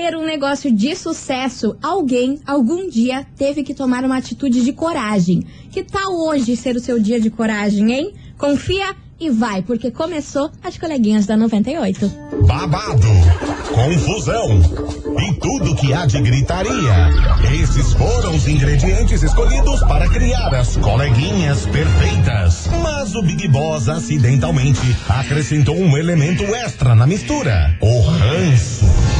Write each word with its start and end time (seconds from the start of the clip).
ser 0.00 0.16
um 0.16 0.24
negócio 0.24 0.72
de 0.72 0.96
sucesso, 0.96 1.76
alguém, 1.82 2.40
algum 2.46 2.88
dia, 2.88 3.26
teve 3.36 3.62
que 3.62 3.74
tomar 3.74 4.02
uma 4.02 4.16
atitude 4.16 4.62
de 4.62 4.72
coragem. 4.72 5.42
Que 5.70 5.84
tal 5.84 6.14
hoje 6.14 6.56
ser 6.56 6.74
o 6.74 6.80
seu 6.80 6.98
dia 6.98 7.20
de 7.20 7.28
coragem, 7.28 7.92
hein? 7.92 8.14
Confia 8.38 8.96
e 9.20 9.28
vai, 9.28 9.60
porque 9.60 9.90
começou 9.90 10.50
as 10.64 10.78
coleguinhas 10.78 11.26
da 11.26 11.36
98. 11.36 12.10
Babado, 12.46 13.06
confusão 13.74 14.62
e 15.18 15.34
tudo 15.34 15.76
que 15.76 15.92
há 15.92 16.06
de 16.06 16.18
gritaria. 16.22 17.10
Esses 17.60 17.92
foram 17.92 18.34
os 18.34 18.48
ingredientes 18.48 19.22
escolhidos 19.22 19.80
para 19.80 20.08
criar 20.08 20.54
as 20.54 20.78
coleguinhas 20.78 21.66
perfeitas. 21.66 22.70
Mas 22.82 23.14
o 23.14 23.20
Big 23.20 23.46
Boss 23.48 23.86
acidentalmente 23.86 24.96
acrescentou 25.06 25.76
um 25.76 25.98
elemento 25.98 26.42
extra 26.54 26.94
na 26.94 27.06
mistura: 27.06 27.76
o 27.82 28.00
ranço. 28.00 29.19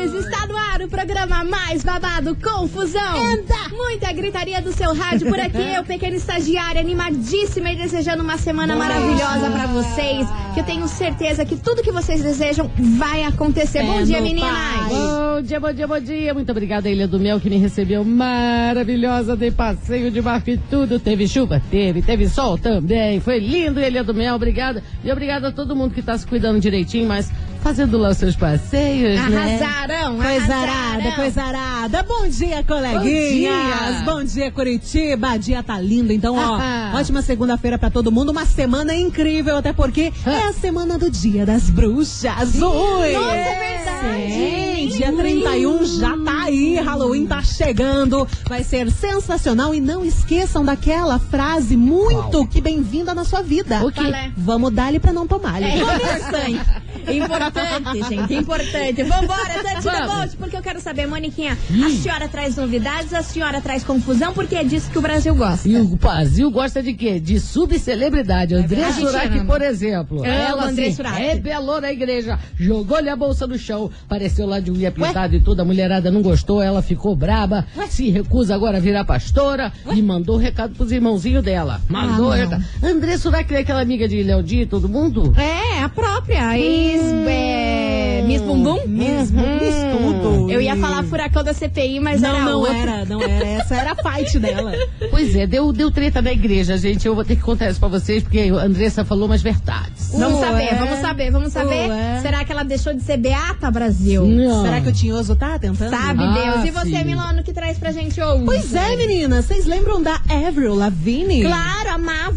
Maravicheries! 0.00 0.14
Está 0.14 0.46
no 0.46 0.56
ar 0.56 0.82
o 0.82 0.88
programa 0.88 1.44
mais 1.44 1.82
babado, 1.82 2.36
Confusão! 2.36 3.16
Anda! 3.16 3.70
Muita 3.70 4.12
gritaria 4.12 4.60
do 4.60 4.72
seu 4.72 4.94
rádio 4.94 5.28
por 5.28 5.38
aqui, 5.38 5.74
eu, 5.74 5.84
pequena 5.84 6.16
estagiária, 6.16 6.80
animadíssima 6.80 7.72
e 7.72 7.76
desejando 7.76 8.22
uma 8.22 8.38
semana 8.38 8.76
maravilhosa 8.76 9.50
pra 9.50 9.66
vocês, 9.66 10.26
que 10.54 10.60
eu 10.60 10.64
tenho 10.64 10.86
certeza 10.88 11.44
que 11.44 11.56
tudo 11.56 11.82
que 11.82 11.92
vocês 11.92 12.22
desejam 12.22 12.70
vai 12.98 13.24
acontecer. 13.24 13.82
Bom 13.82 14.02
dia, 14.02 14.20
meninas! 14.20 14.50
Bom 14.88 15.42
dia, 15.42 15.60
bom 15.60 15.72
dia, 15.72 15.86
bom 15.86 16.00
dia. 16.00 16.34
Muito 16.34 16.50
obrigada, 16.50 16.88
Ilha 16.88 17.08
do 17.08 17.18
Mel, 17.18 17.40
que 17.40 17.48
me 17.48 17.56
recebeu 17.56 18.04
maravilhosa 18.04 19.36
de 19.36 19.50
passeio 19.50 20.10
de 20.10 20.20
barco 20.20 20.50
e 20.50 20.58
tudo. 20.58 20.98
Teve 21.00 21.26
chuva? 21.26 21.62
Teve. 21.70 22.02
Teve 22.02 22.28
sol? 22.28 22.58
Também. 22.58 23.20
Foi 23.20 23.38
lindo, 23.38 23.80
Ilha 23.80 24.04
do 24.04 24.12
Mel. 24.12 24.34
Obrigada. 24.34 24.82
E 25.02 25.10
obrigada 25.10 25.48
a 25.48 25.52
todo 25.52 25.74
mundo 25.74 25.94
que 25.94 26.02
tá 26.02 26.16
se 26.18 26.26
cuidando 26.26 26.60
direitinho, 26.60 27.08
mas 27.08 27.32
fazendo 27.60 27.98
lá 27.98 28.10
os 28.10 28.16
seus 28.16 28.34
passeios, 28.36 29.18
né? 29.28 29.58
Arrasaram, 29.60 30.16
Coisa 30.16 30.54
arrasaram. 30.54 30.72
arada, 30.72 31.12
coisa 31.12 31.42
arada. 31.42 32.02
Bom 32.02 32.28
dia, 32.28 32.64
coleguinhas. 32.64 34.02
Bom 34.04 34.24
dia, 34.24 34.50
Curitiba. 34.50 35.30
A 35.30 35.36
dia 35.36 35.62
tá 35.62 35.78
lindo, 35.80 36.12
então, 36.12 36.36
ó. 36.36 36.58
Ótima 36.98 37.22
segunda-feira 37.22 37.78
pra 37.78 37.90
todo 37.90 38.10
mundo. 38.10 38.30
Uma 38.30 38.44
semana 38.46 38.94
incrível, 38.94 39.56
até 39.58 39.72
porque 39.72 40.12
é 40.26 40.48
a 40.48 40.52
semana 40.52 40.98
do 40.98 41.10
Dia 41.10 41.44
das 41.46 41.68
Bruxas. 41.70 42.54
Ui! 42.54 43.12
Nossa, 43.12 43.36
é 43.36 43.76
verdade. 43.76 44.32
Sim, 44.32 44.88
dia 44.96 45.12
31 45.12 45.84
já 45.84 46.16
tá 46.24 46.42
aí. 46.44 46.76
Halloween 46.76 47.26
tá 47.26 47.42
chegando. 47.42 48.26
Vai 48.48 48.64
ser 48.64 48.90
sensacional. 48.90 49.74
E 49.74 49.80
não 49.80 50.04
esqueçam 50.04 50.64
daquela 50.64 51.18
frase 51.18 51.76
muito 51.76 52.46
que 52.46 52.60
bem-vinda 52.60 53.14
na 53.14 53.24
sua 53.24 53.42
vida. 53.42 53.84
O 53.84 53.92
quê? 53.92 54.00
É? 54.06 54.30
Vamos 54.36 54.72
dar-lhe 54.72 54.98
pra 54.98 55.12
não 55.12 55.26
tomar. 55.26 55.62
É. 55.62 55.74
Importante, 57.08 58.02
gente, 58.08 58.34
importante. 58.34 59.02
Vambora, 59.02 59.62
Tante 59.62 59.84
da. 59.84 60.06
Bolt, 60.06 60.36
porque 60.36 60.56
eu 60.56 60.62
quero 60.62 60.80
saber, 60.80 61.06
Moniquinha, 61.06 61.56
a 61.84 61.90
senhora 61.90 62.28
traz 62.28 62.56
novidades, 62.56 63.12
a 63.14 63.22
senhora 63.22 63.60
traz 63.60 63.82
confusão, 63.84 64.32
porque 64.32 64.54
é 64.56 64.64
disso 64.64 64.90
que 64.90 64.98
o 64.98 65.02
Brasil 65.02 65.34
gosta. 65.34 65.68
E 65.68 65.76
o 65.76 65.84
Brasil 65.96 66.50
gosta 66.50 66.82
de 66.82 66.92
quê? 66.94 67.18
De 67.20 67.38
subcelebridade. 67.40 68.54
André 68.54 68.76
verdade. 68.76 69.00
Surak, 69.00 69.44
por 69.46 69.62
exemplo. 69.62 70.24
Ela 70.24 70.66
André 70.68 70.92
Surak. 70.92 71.16
rebelou 71.18 71.80
na 71.80 71.92
igreja, 71.92 72.38
jogou-lhe 72.56 73.08
a 73.08 73.16
bolsa 73.16 73.46
no 73.46 73.58
chão, 73.58 73.90
apareceu 74.04 74.46
lá 74.46 74.60
de 74.60 74.70
unha 74.70 74.90
pintada 74.90 75.34
e 75.36 75.40
toda 75.40 75.62
a 75.62 75.64
mulherada 75.64 76.10
não 76.10 76.22
gostou, 76.22 76.62
ela 76.62 76.82
ficou 76.82 77.14
braba, 77.16 77.66
se 77.88 78.10
recusa 78.10 78.54
agora 78.54 78.78
a 78.78 78.80
virar 78.80 79.04
pastora 79.04 79.72
e 79.94 80.02
mandou 80.02 80.36
recado 80.36 80.74
pros 80.74 80.92
irmãozinhos 80.92 81.42
dela. 81.42 81.80
Mandou 81.88 82.32
Ah, 82.32 82.36
recado. 82.36 82.64
André 82.82 83.16
Surak 83.18 83.54
é 83.54 83.58
aquela 83.58 83.80
amiga 83.80 84.06
de 84.08 84.22
Léo 84.22 84.42
Di, 84.42 84.66
todo 84.66 84.88
mundo? 84.88 85.32
É, 85.36 85.82
a 85.82 85.88
própria. 85.88 86.58
Ex, 87.00 87.99
é, 88.20 88.26
Miss 88.26 88.42
Bumbum? 88.42 88.78
Miss 88.86 89.30
Bumbum, 89.30 90.20
tudo. 90.22 90.50
Eu 90.50 90.60
ia 90.60 90.76
falar 90.76 91.02
furacão 91.04 91.42
da 91.44 91.52
CPI, 91.52 92.00
mas 92.00 92.20
Não, 92.20 92.30
era 92.36 92.44
não 92.44 92.58
outra. 92.58 92.76
era, 92.78 93.04
não 93.04 93.22
era. 93.22 93.46
Essa 93.46 93.74
era 93.76 93.92
a 93.92 93.96
fight 93.96 94.38
dela. 94.38 94.72
Pois 95.10 95.34
é, 95.34 95.46
deu, 95.46 95.72
deu 95.72 95.90
treta 95.90 96.20
na 96.22 96.32
igreja, 96.32 96.76
gente. 96.76 97.06
Eu 97.06 97.14
vou 97.14 97.24
ter 97.24 97.36
que 97.36 97.42
contar 97.42 97.70
isso 97.70 97.80
pra 97.80 97.88
vocês, 97.88 98.22
porque 98.22 98.38
a 98.40 98.62
Andressa 98.64 99.04
falou 99.04 99.26
umas 99.26 99.42
verdades. 99.42 100.10
Vamos 100.16 100.40
Ué. 100.40 100.46
saber, 100.46 100.78
vamos 100.78 100.98
saber, 101.00 101.30
vamos 101.30 101.52
saber. 101.52 101.88
Ué. 101.90 102.18
Será 102.22 102.44
que 102.44 102.52
ela 102.52 102.62
deixou 102.64 102.92
de 102.94 103.02
ser 103.02 103.16
beata, 103.16 103.70
Brasil? 103.70 104.24
Não. 104.24 104.62
Será 104.64 104.80
que 104.80 104.88
o 104.88 104.92
Tinhoso 104.92 105.34
tá 105.36 105.58
tentando? 105.58 105.90
Sabe, 105.90 106.22
Ah, 106.24 106.32
Deus. 106.54 106.64
E 106.66 106.70
você, 106.70 106.96
sim. 106.98 107.04
Milano, 107.04 107.42
que 107.42 107.52
traz 107.52 107.78
pra 107.78 107.92
gente 107.92 108.20
hoje? 108.20 108.44
Pois 108.44 108.74
é, 108.74 108.96
meninas. 108.96 109.44
Vocês 109.46 109.66
lembram 109.66 110.02
da 110.02 110.20
Avril 110.46 110.74
Lavigne? 110.74 111.42
Claro, 111.42 111.90
amava. 111.94 112.34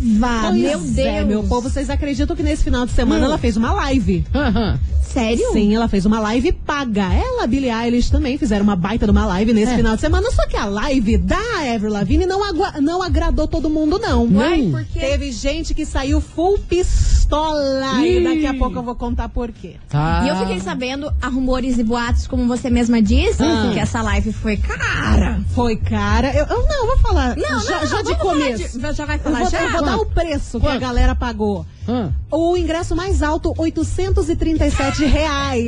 Pois 0.49 0.55
Meu 0.61 0.79
Deus. 0.79 0.97
é, 0.97 1.23
meu 1.23 1.43
povo, 1.43 1.69
vocês 1.69 1.89
acreditam 1.89 2.35
que 2.35 2.43
nesse 2.43 2.63
final 2.63 2.85
de 2.85 2.91
semana 2.93 3.25
ela 3.25 3.37
fez 3.37 3.57
uma 3.57 3.73
live? 3.73 4.25
Aham. 4.33 4.79
Sério? 5.13 5.51
Sim, 5.53 5.75
ela 5.75 5.87
fez 5.87 6.05
uma 6.05 6.19
live 6.19 6.51
paga. 6.51 7.03
Ela, 7.13 7.45
Billie 7.47 7.69
Eilish 7.71 8.09
também 8.09 8.37
fizeram 8.37 8.63
uma 8.63 8.75
baita 8.75 9.05
de 9.05 9.11
uma 9.11 9.25
live 9.25 9.53
nesse 9.53 9.73
É. 9.73 9.75
final 9.77 9.95
de 9.95 10.01
semana. 10.01 10.29
Só 10.31 10.47
que 10.47 10.57
a 10.57 10.65
live 10.65 11.17
da 11.17 11.37
Avril 11.75 11.91
Lavigne 11.91 12.25
não, 12.25 12.39
não 12.81 13.01
agradou 13.03 13.47
todo 13.47 13.69
mundo, 13.69 13.99
não. 13.99 14.25
Uai, 14.33 14.67
por 14.71 14.83
quê? 14.85 14.99
Teve 14.99 15.31
gente 15.31 15.73
que 15.73 15.85
saiu 15.85 16.19
full 16.19 16.57
pistola. 16.57 18.01
E 18.01 18.17
Ih. 18.19 18.23
daqui 18.23 18.45
a 18.47 18.53
pouco 18.53 18.77
eu 18.77 18.83
vou 18.83 18.95
contar 18.95 19.29
por 19.29 19.51
quê. 19.51 19.75
Tá. 19.89 20.23
E 20.25 20.29
eu 20.29 20.35
fiquei 20.37 20.59
sabendo, 20.59 21.11
há 21.21 21.27
rumores 21.27 21.77
e 21.77 21.83
boatos, 21.83 22.27
como 22.27 22.47
você 22.47 22.69
mesma 22.69 23.01
disse, 23.01 23.41
Ah. 23.43 23.69
que 23.73 23.79
essa 23.79 24.01
live 24.01 24.33
foi 24.33 24.57
cara. 24.57 25.41
Foi 25.53 25.75
cara. 25.75 26.33
Eu, 26.33 26.45
eu 26.45 26.65
não, 26.67 26.87
vou 26.87 26.97
falar. 26.99 27.35
Não, 27.35 27.59
já, 27.61 27.79
não, 27.81 27.87
já 27.87 27.95
não, 27.97 28.03
de 28.03 28.15
começo. 28.15 28.79
de- 28.79 28.93
já 28.93 29.05
vai 29.05 29.15
Eu 29.17 29.19
falar 29.21 29.39
vou, 29.39 29.49
já? 29.49 29.61
eu 29.63 29.71
vou 29.71 29.83
dar 29.85 29.97
o 29.97 30.05
preço 30.05 30.59
que 30.59 30.65
a 30.67 30.71
Quanto? 30.71 30.81
galera 30.81 31.15
pagou. 31.15 31.65
Ah. 31.87 32.09
O 32.31 32.55
ingresso 32.57 32.95
mais 32.95 33.21
alto, 33.21 33.53
837 33.57 35.05
reais. 35.05 35.65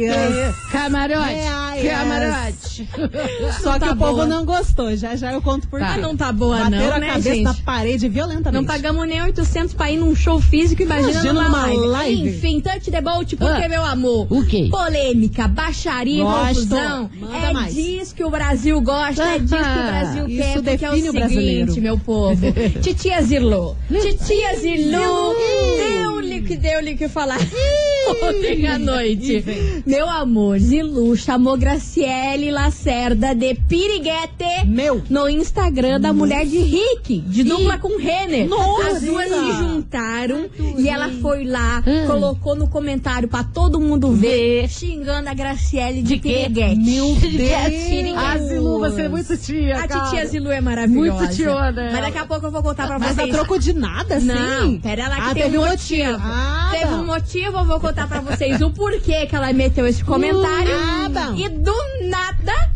Camarote. 0.72 1.34
Reais. 1.34 1.90
Camarote. 1.92 2.90
Só 3.62 3.74
que 3.74 3.80
tá 3.80 3.92
o 3.92 3.96
povo 3.98 4.12
boa. 4.14 4.26
não 4.26 4.46
gostou. 4.46 4.96
Já 4.96 5.16
já 5.16 5.34
eu 5.34 5.42
conto 5.42 5.68
por 5.68 5.80
Tá. 5.80 5.94
quê. 5.94 6.00
Ah, 6.00 6.02
não 6.02 6.16
tá 6.16 6.32
boa 6.32 6.58
Bateram 6.58 6.88
não, 6.88 6.94
a 6.96 7.00
né, 7.00 7.08
cabeça 7.08 7.30
gente? 7.36 7.44
na 7.44 7.54
parede 7.54 8.08
violentamente. 8.10 8.54
Não 8.54 8.66
pagamos 8.66 9.08
nem 9.08 9.22
800 9.22 9.74
pra 9.74 9.92
ir 9.92 9.98
num 9.98 10.16
show 10.16 10.40
físico, 10.40 10.82
imagina, 10.82 11.12
Imagina 11.12 11.34
numa, 11.34 11.50
live. 11.68 11.86
live. 11.88 12.30
Enfim, 12.30 12.60
touch 12.62 12.90
the 12.92 13.02
boat, 13.02 13.36
porque, 13.36 13.64
Ah. 13.64 13.70
meu 13.70 13.84
amor, 13.84 14.28
O 14.30 14.46
quê? 14.46 14.68
polêmica, 14.72 15.48
baixaria, 15.48 16.24
Gosto. 16.24 16.48
confusão, 16.48 17.10
Manda 17.20 17.38
é 17.38 17.54
mais. 17.54 17.74
disso 17.76 18.16
que 18.16 18.24
o 18.24 18.30
Brasil 18.30 18.82
gosta, 18.82 19.22
é 19.24 19.40
disso 19.40 19.56
que 19.56 19.62
o 19.62 19.84
Brasil 19.84 20.28
Isso 20.28 20.38
quer, 20.42 20.54
porque 20.54 20.86
é 20.86 20.90
o 20.90 21.10
o 21.10 21.14
brasileiro. 21.14 21.66
seguinte, 21.72 21.82
meu 21.82 22.00
povo, 22.00 22.42
titia 22.82 23.22
Zirlô, 23.22 23.76
titia 23.90 24.56
deu-lhe 24.62 25.85
que 26.46 26.56
deu-lhe 26.56 26.96
que 26.96 27.10
falar 27.10 27.40
ontem 28.10 28.68
à 28.68 28.78
noite. 28.78 29.44
Meu 29.86 30.08
amor, 30.10 30.60
Zilu 30.60 31.16
chamou 31.16 31.58
Graciele 31.58 32.52
Lacerda 32.52 33.34
de 33.34 33.56
piriguete 33.56 34.66
Meu. 34.68 35.02
no 35.10 35.28
Instagram 35.30 36.00
da 36.00 36.14
mulher 36.14 36.46
de 36.46 36.58
Rick, 36.60 37.20
de 37.22 37.44
dupla 37.44 37.78
com 37.78 37.98
Renner. 38.00 38.48
Nossa! 38.48 38.90
As 38.96 39.02
duas 39.02 39.28
se 39.30 39.52
juntaram 39.60 40.46
e 40.78 40.88
ela 40.90 41.10
foi 41.22 41.44
lá, 41.46 41.84
Hum. 41.86 42.08
colocou 42.08 42.56
no 42.56 42.68
comentário 42.68 43.28
pra 43.28 43.44
todo 43.44 43.80
mundo 43.80 44.12
ver, 44.12 44.68
xingando 44.70 45.30
a 45.30 45.34
Graciele 45.34 46.02
de, 46.02 46.18
piriguete. 46.18 46.76
Meu 46.80 47.16
Piriguete. 47.20 48.14
Ah, 48.16 48.38
Zilu, 48.38 48.80
você 48.80 49.02
é 49.04 49.10
muito 49.10 49.36
tia, 49.38 49.78
A 49.78 49.88
cara. 49.88 50.06
titia 50.06 50.26
Zilu 50.28 50.52
é 50.52 50.62
maravilhosa. 50.62 51.12
Muito 51.20 51.36
tiona. 51.36 51.90
Mas 51.92 52.02
daqui 52.02 52.18
a 52.18 52.26
pouco 52.26 52.46
eu 52.46 52.52
vou 52.52 52.64
contar 52.64 52.88
pra 52.88 53.00
Mas 53.00 53.12
a 53.18 53.22
vocês. 53.24 53.36
troco 53.36 53.60
de 53.60 53.74
nada, 53.74 54.16
assim? 54.16 54.26
Não, 54.28 54.80
pera 54.80 55.08
lá 55.08 55.16
que 55.16 55.22
ah, 55.22 55.34
tem 55.34 55.44
teve 55.44 55.58
um 55.58 55.62
um 55.64 55.68
motivo. 55.70 56.18
Ah, 56.22 56.70
Teve 56.72 56.86
bom. 56.86 56.96
um 57.02 57.06
motivo, 57.06 57.58
eu 57.58 57.66
vou 57.66 57.80
contar 57.80 57.95
pra 58.08 58.20
vocês 58.20 58.62
o 58.62 58.70
porquê 58.72 59.26
que 59.26 59.36
ela 59.36 59.52
meteu 59.54 59.88
esse 59.88 60.04
comentário. 60.04 60.72
Ah, 60.76 61.34
e 61.38 61.48
do 61.50 61.76
nada, 62.10 62.70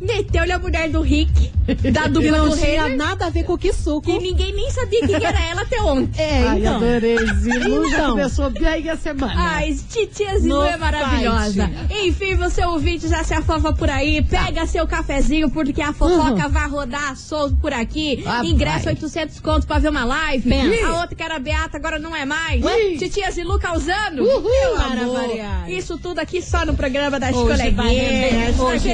meteu-lhe 0.00 0.52
a 0.52 0.58
mulher 0.58 0.88
do 0.90 1.00
Rick, 1.00 1.50
da 1.92 2.06
dupla 2.06 2.38
não 2.38 2.48
do 2.50 2.56
tinha 2.56 2.82
Renner, 2.84 2.96
nada 2.96 3.26
a 3.26 3.30
ver 3.30 3.42
com 3.44 3.54
o 3.54 3.58
que 3.58 3.72
suco. 3.72 4.02
que 4.02 4.18
ninguém 4.18 4.52
nem 4.54 4.70
sabia 4.70 5.00
quem 5.06 5.14
era 5.16 5.40
ela 5.50 5.62
até 5.62 5.80
ontem. 5.82 6.22
É, 6.22 6.46
Ai, 6.46 6.58
então. 6.60 6.76
adorei, 6.76 7.16
Zilu. 7.40 7.90
Já 7.90 8.06
começou 8.10 8.50
bem 8.50 8.88
a 8.88 8.96
semana. 8.96 9.34
Ai, 9.36 9.76
titia 9.88 10.38
Zilu 10.38 10.56
No 10.56 10.62
é 10.64 10.76
maravilhosa. 10.76 11.68
Enfim, 12.04 12.36
você 12.36 12.64
ouvinte 12.64 13.08
já 13.08 13.24
se 13.24 13.34
afofa 13.34 13.72
por 13.72 13.90
aí, 13.90 14.22
pega 14.22 14.66
seu 14.66 14.86
cafezinho, 14.86 15.50
porque 15.50 15.82
a 15.82 15.92
fofoca 15.92 16.48
vai 16.48 16.68
rodar 16.68 17.16
solto 17.16 17.56
por 17.56 17.72
aqui. 17.72 18.22
Ah, 18.24 18.42
Ingresso 18.44 18.84
vai. 18.84 18.94
800 18.94 19.40
contos 19.40 19.64
pra 19.66 19.78
ver 19.78 19.88
uma 19.90 20.04
live. 20.04 20.48
Pensa. 20.48 20.86
A 20.88 21.00
outra 21.00 21.16
que 21.16 21.22
era 21.22 21.38
beata 21.38 21.76
agora 21.76 21.98
não 21.98 22.14
é 22.14 22.24
mais. 22.24 22.62
Ué? 22.64 22.94
Titia 22.98 23.30
Zilu 23.32 23.58
causando. 23.58 24.22
Uhul. 24.22 24.42
Meu 24.48 24.76
amor. 24.76 25.28
Isso 25.68 25.98
tudo 25.98 26.20
aqui 26.20 26.40
só 26.40 26.64
no 26.64 26.74
programa 26.74 27.18
das 27.18 27.34
Hoje 27.34 27.70
vai 27.70 27.72
coleguinhas. 27.72 28.46
render, 28.46 28.60
hoje 28.62 28.88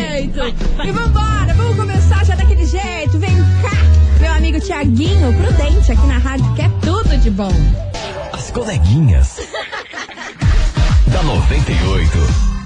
Vai 0.00 0.20
jeito. 0.20 0.40
E 0.84 0.92
vambora, 0.92 1.54
vamos 1.54 1.76
começar 1.76 2.24
já 2.24 2.34
daquele 2.34 2.64
jeito. 2.64 3.18
Vem 3.18 3.36
cá, 3.62 4.20
meu 4.20 4.32
amigo 4.32 4.60
Tiaguinho 4.60 5.32
Prudente 5.34 5.92
aqui 5.92 6.06
na 6.06 6.18
rádio, 6.18 6.52
que 6.54 6.62
é 6.62 6.68
tudo 6.80 7.16
de 7.18 7.30
bom. 7.30 7.52
As 8.32 8.50
coleguinhas. 8.50 9.36
da 11.06 11.18
da 11.18 11.22
98. 11.22 12.59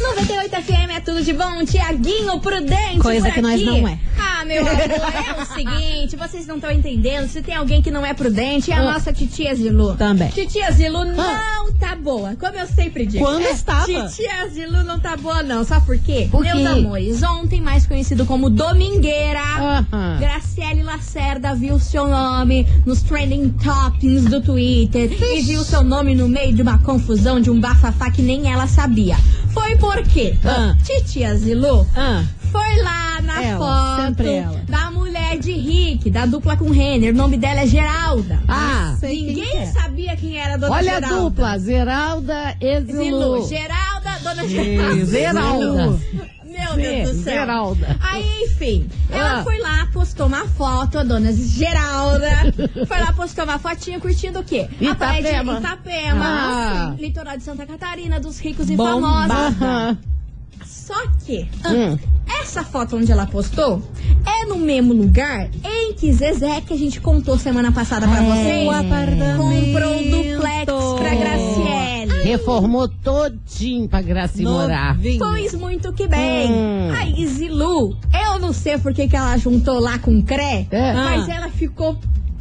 98 0.00 0.50
FM 0.62 0.90
é 0.96 1.00
tudo 1.00 1.22
de 1.22 1.32
bom. 1.32 1.64
Tiaguinho 1.64 2.38
Prudente. 2.40 2.98
Coisa 2.98 3.30
que 3.30 3.40
nós 3.42 3.60
não 3.62 3.86
é. 3.86 3.98
Ah, 4.18 4.44
meu 4.44 4.62
amor, 4.62 4.72
é 4.72 5.42
o 5.42 5.46
seguinte: 5.54 6.16
vocês 6.16 6.46
não 6.46 6.56
estão 6.56 6.70
entendendo. 6.70 7.28
Se 7.28 7.42
tem 7.42 7.54
alguém 7.54 7.82
que 7.82 7.90
não 7.90 8.04
é 8.04 8.14
prudente, 8.14 8.70
é 8.70 8.74
a 8.74 8.80
Ah. 8.80 8.92
nossa 8.94 9.12
titia 9.12 9.54
Zilu. 9.54 9.94
Também. 9.96 10.28
Titia 10.30 10.70
Zilu 10.72 11.04
não 11.04 11.72
tá 11.78 11.94
boa. 11.96 12.34
Como 12.36 12.56
eu 12.56 12.66
sempre 12.66 13.04
digo. 13.06 13.24
Quando 13.24 13.42
estava? 13.44 13.86
Titia 13.86 14.48
Zilu 14.48 14.82
não 14.84 14.98
tá 14.98 15.16
boa, 15.16 15.42
não. 15.42 15.64
Sabe 15.64 15.84
por 15.86 15.98
quê? 15.98 16.28
Por 16.30 16.42
Meus 16.42 16.58
quê? 16.58 16.66
amores, 16.66 17.22
ontem 17.22 17.60
mais 17.60 17.86
conhecido 17.86 18.24
como 18.24 18.48
Domingueira. 18.48 19.40
Aham. 19.40 20.18
Graciele 20.18 20.82
Lacerda 20.82 21.54
viu 21.54 21.78
seu 21.78 22.08
nome 22.08 22.66
nos 22.86 23.02
trending 23.02 23.50
toppings 23.62 24.24
do 24.24 24.40
Twitter 24.40 25.10
e 25.36 25.42
viu 25.42 25.62
seu 25.64 25.82
nome 25.82 26.14
no 26.14 26.28
meio 26.28 26.52
de 26.54 26.62
uma 26.62 26.78
confusão, 26.78 27.40
de 27.40 27.50
um 27.50 27.60
bafafá 27.60 28.10
que 28.10 28.22
nem 28.22 28.50
ela 28.50 28.66
sabia. 28.66 29.16
Foi 29.70 29.76
porque 29.78 30.34
Ah. 30.44 30.74
Titia 30.84 31.34
Zilu 31.36 31.86
Ah, 31.94 32.24
foi 32.50 32.82
lá 32.82 33.20
na 33.22 33.42
Ela, 33.42 33.58
foto 33.58 34.24
da 34.68 34.90
mulher 34.90 35.38
de 35.38 35.52
Rick, 35.52 36.10
da 36.10 36.26
dupla 36.26 36.56
com 36.56 36.70
Renner. 36.70 37.12
O 37.12 37.16
nome 37.16 37.36
dela 37.36 37.60
é 37.60 37.66
Geralda. 37.66 38.40
Ah, 38.48 38.96
quem 39.00 39.26
Ninguém 39.26 39.44
que 39.50 39.56
é. 39.56 39.66
sabia 39.66 40.16
quem 40.16 40.36
era 40.38 40.54
a 40.54 40.56
dona 40.56 40.72
olha 40.74 40.94
Geralda. 40.94 41.06
a 41.16 41.20
dupla, 41.20 41.58
Zeralda 41.58 42.56
e 42.60 42.80
Zilu. 42.80 43.02
Zilu. 43.04 43.48
Geralda, 43.48 44.18
dona 44.22 44.48
Geralda. 44.48 45.04
Zeralda. 45.04 46.00
Meu 46.76 46.90
Deus 47.04 47.16
do 47.16 47.22
céu. 47.24 47.32
Geralda. 47.34 47.96
Aí, 48.00 48.44
enfim, 48.44 48.88
ela 49.10 49.40
Ah. 49.40 49.44
foi 49.44 49.58
lá, 49.58 49.88
postou 49.92 50.26
uma 50.26 50.46
foto, 50.46 50.98
a 50.98 51.02
dona 51.04 51.32
Geralda. 51.32 52.30
foi 52.86 53.00
lá, 53.00 53.12
postou 53.12 53.44
uma 53.44 53.58
fotinha 53.58 53.98
curtindo 54.00 54.38
o 54.40 54.44
quê? 54.44 54.68
A 54.90 54.94
praia 54.94 55.22
de 55.22 55.28
Itapema. 55.28 55.58
Itapema. 55.58 56.24
Ah. 56.24 56.94
Litoral 56.98 57.36
de 57.36 57.42
Santa 57.44 57.66
Catarina, 57.66 58.18
dos 58.20 58.38
ricos 58.38 58.68
e 58.70 58.76
Bombada. 58.76 59.34
famosos. 59.52 59.98
Só 60.66 61.06
que 61.24 61.48
Hum. 61.66 61.96
essa 62.42 62.64
foto 62.64 62.96
onde 62.96 63.10
ela 63.12 63.26
postou 63.26 63.80
é 64.26 64.44
no 64.46 64.56
mesmo 64.56 64.92
lugar 64.92 65.48
em 65.64 65.94
que 65.94 66.12
Zezé, 66.12 66.60
que 66.60 66.72
a 66.74 66.76
gente 66.76 67.00
contou 67.00 67.38
semana 67.38 67.70
passada 67.72 68.06
pra 68.08 68.20
vocês, 68.22 68.66
o 68.66 68.70
apartamento. 68.70 69.38
comprou 69.38 69.96
o 69.96 70.02
duplex 70.02 70.72
pra 70.98 71.14
Graciele. 71.14 71.89
Reformou 72.30 72.88
todinho 72.88 73.88
pra 73.88 74.00
Graci 74.02 74.42
morar. 74.42 74.94
novinho. 74.94 75.18
Pois 75.18 75.54
muito 75.54 75.92
que 75.92 76.06
bem. 76.06 76.50
Hum. 76.50 76.90
Aí, 76.96 77.26
Zilu, 77.26 77.96
eu 78.32 78.38
não 78.38 78.52
sei 78.52 78.78
por 78.78 78.92
que 78.94 79.08
que 79.08 79.16
ela 79.16 79.36
juntou 79.36 79.78
lá 79.80 79.98
com 79.98 80.18
o 80.18 80.22
Cré, 80.22 80.66
É. 80.70 80.92
mas 80.92 81.28
Ah. 81.28 81.34
ela 81.34 81.48
ficou 81.50 81.96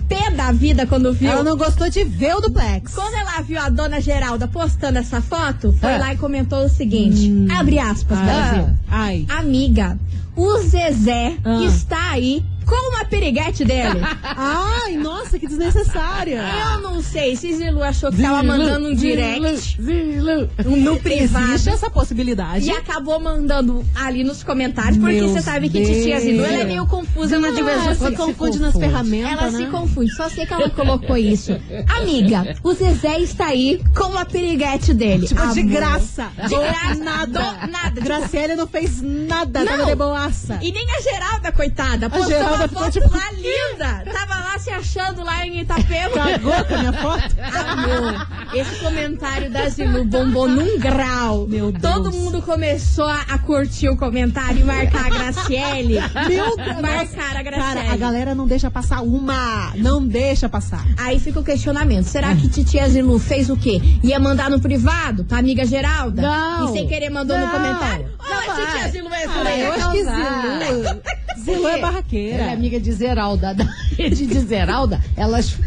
pé 0.08 0.32
da 0.32 0.52
vida 0.52 0.86
quando 0.88 1.14
viu. 1.14 1.30
Ela 1.32 1.44
não 1.44 1.56
gostou 1.58 1.90
de 1.90 2.04
ver 2.04 2.36
o 2.36 2.42
duplex. 2.42 2.94
Quando 2.96 3.14
ela 3.14 3.42
viu 3.42 3.60
a 3.60 3.70
dona 3.70 4.00
Geralda 4.02 4.48
postando 4.48 4.98
essa 4.98 5.22
foto, 5.22 5.72
foi 5.74 5.94
Ah. 5.94 5.98
lá 5.98 6.14
e 6.14 6.18
comentou 6.18 6.66
o 6.66 6.70
seguinte: 6.70 7.32
abre 7.52 7.78
aspas, 7.80 8.18
Brasil. 8.20 8.64
Hum. 8.64 8.76
Ai. 8.90 9.26
Amiga, 9.30 9.98
o 10.36 10.58
Zezé 10.60 11.36
Ah. 11.44 11.62
está 11.64 12.12
aí 12.12 12.44
com 12.70 12.90
uma 12.96 13.04
piriguete 13.06 13.66
dele. 13.66 14.00
Ai, 14.24 14.96
nossa, 14.96 15.40
que 15.40 15.48
desnecessária. 15.48 16.44
Eu 16.76 16.82
não 16.82 17.02
sei 17.02 17.36
se 17.36 17.54
Zilu 17.56 17.82
achou 17.82 18.12
que 18.12 18.22
tava 18.22 18.44
mandando 18.44 18.90
um 18.90 18.96
direct 18.96 19.82
Zilu. 19.82 20.50
no 20.66 21.00
privado. 21.00 21.46
Existe 21.54 21.70
essa 21.70 21.90
possibilidade. 21.90 22.68
E 22.68 22.72
acabou 22.72 23.20
mandando 23.20 23.84
ali 23.96 24.24
nos 24.24 24.44
comentários, 24.44 24.98
porque 24.98 25.22
você 25.22 25.42
sabe 25.42 25.70
que 25.70 25.84
Titia 25.84 26.20
Zilu 26.20 26.46
ela 26.46 26.62
é 26.62 26.64
meio 26.66 26.86
confusa 26.86 27.40
na 27.40 27.50
diversão. 27.50 27.96
se 27.96 28.16
confunde 28.16 28.60
nas 28.60 28.76
ferramentas, 28.78 29.32
Ela 29.32 29.52
né? 29.52 29.58
se 29.58 29.66
confunde, 29.68 30.12
só 30.12 30.30
sei 30.30 30.46
que 30.46 30.54
ela 30.54 30.70
colocou 30.70 31.18
isso. 31.18 31.60
Amiga, 32.00 32.56
o 32.64 32.74
Zezé 32.74 33.20
está 33.20 33.48
aí 33.48 33.82
com 33.96 34.16
a 34.18 34.26
piriguete 34.26 34.94
dele. 34.94 35.28
Tipo, 35.28 35.42
de 35.54 35.62
Amor. 35.62 35.72
graça. 35.74 36.28
De 36.48 36.56
graça, 36.56 37.04
Nada. 37.04 37.40
do 37.40 37.68
nada. 37.72 38.56
Não 38.56 38.68
fez 38.68 39.02
nada, 39.02 39.64
Não. 39.64 39.66
tava 39.72 39.86
de 39.86 39.96
boaça. 39.96 40.60
E 40.62 40.72
nem 40.72 40.86
a 40.92 41.02
Geralda, 41.02 41.52
coitada. 41.52 42.10
Postou 42.10 42.59
Uma 42.60 42.68
ficou 42.68 42.84
foto 42.84 42.92
tipo- 42.94 43.10
lá 43.18 43.32
linda. 43.34 44.12
Tava 44.12 44.36
lá 44.44 44.60
se 44.60 44.70
achando 44.70 45.24
lá 45.24 45.46
em 45.46 45.62
Itapema. 45.62 46.10
Cagou 46.14 46.66
com 46.66 46.74
a 46.76 46.78
minha 46.78 46.94
foto? 46.94 47.36
Amor, 47.70 48.28
esse 48.54 48.76
comentário 48.84 49.50
da 49.52 49.68
Zilu 49.70 50.06
bombou 50.06 50.48
num 50.48 50.80
grau. 50.80 51.48
Meu 51.48 51.72
Deus. 51.72 51.82
Todo 51.94 52.12
mundo 52.12 52.42
começou 52.42 53.06
a, 53.06 53.22
a 53.30 53.38
curtir 53.40 53.90
o 53.90 53.98
comentário 53.98 54.60
e 54.60 54.64
marcar 54.64 55.06
a 55.06 55.10
Graciele. 55.10 55.96
Meu 56.28 56.56
Deus. 56.58 56.82
Marcar 56.82 57.38
a 57.38 57.44
Graciele. 57.44 57.80
Cara, 57.82 57.94
a 57.94 57.98
galera 57.98 58.36
não 58.36 58.48
deixa 58.48 58.70
passar 58.72 59.02
uma. 59.02 59.72
Não 59.76 60.06
deixa 60.06 60.48
passar. 60.50 60.86
Aí 60.98 61.20
fica 61.20 61.40
o 61.40 61.44
questionamento. 61.44 62.06
Será 62.06 62.36
que 62.36 62.48
Titia 62.50 62.88
Zilu 62.90 63.20
fez 63.20 63.50
o 63.50 63.56
quê? 63.58 63.82
Ia 64.04 64.20
mandar 64.20 64.50
no 64.50 64.60
privado 64.60 65.24
pra 65.24 65.38
amiga 65.40 65.66
Geralda? 65.66 66.22
Não. 66.22 66.70
E 66.70 66.74
sem 66.78 66.88
querer 66.88 67.10
mandou 67.10 67.38
no 67.38 67.46
Não. 67.46 67.52
comentário? 67.52 68.10
Ou 68.20 68.34
a 68.36 68.46
Jamais. 68.46 68.74
Titia 68.74 68.90
Zilu 68.90 69.10
é 69.14 69.26
Ah, 69.26 69.58
eu 69.58 69.74
acho 69.74 69.92
que. 69.92 70.04
Zilu. 70.04 71.02
Zilu 71.44 71.68
é 71.68 71.80
barraqueira. 71.80 72.44
Ela 72.44 72.52
é 72.52 72.54
amiga 72.54 72.80
de 72.80 72.92
Zeralda. 72.92 73.54
Da 73.60 73.66
rede 73.98 74.26
de 74.26 74.40
Zeralda, 74.40 75.02
elas. 75.18 75.58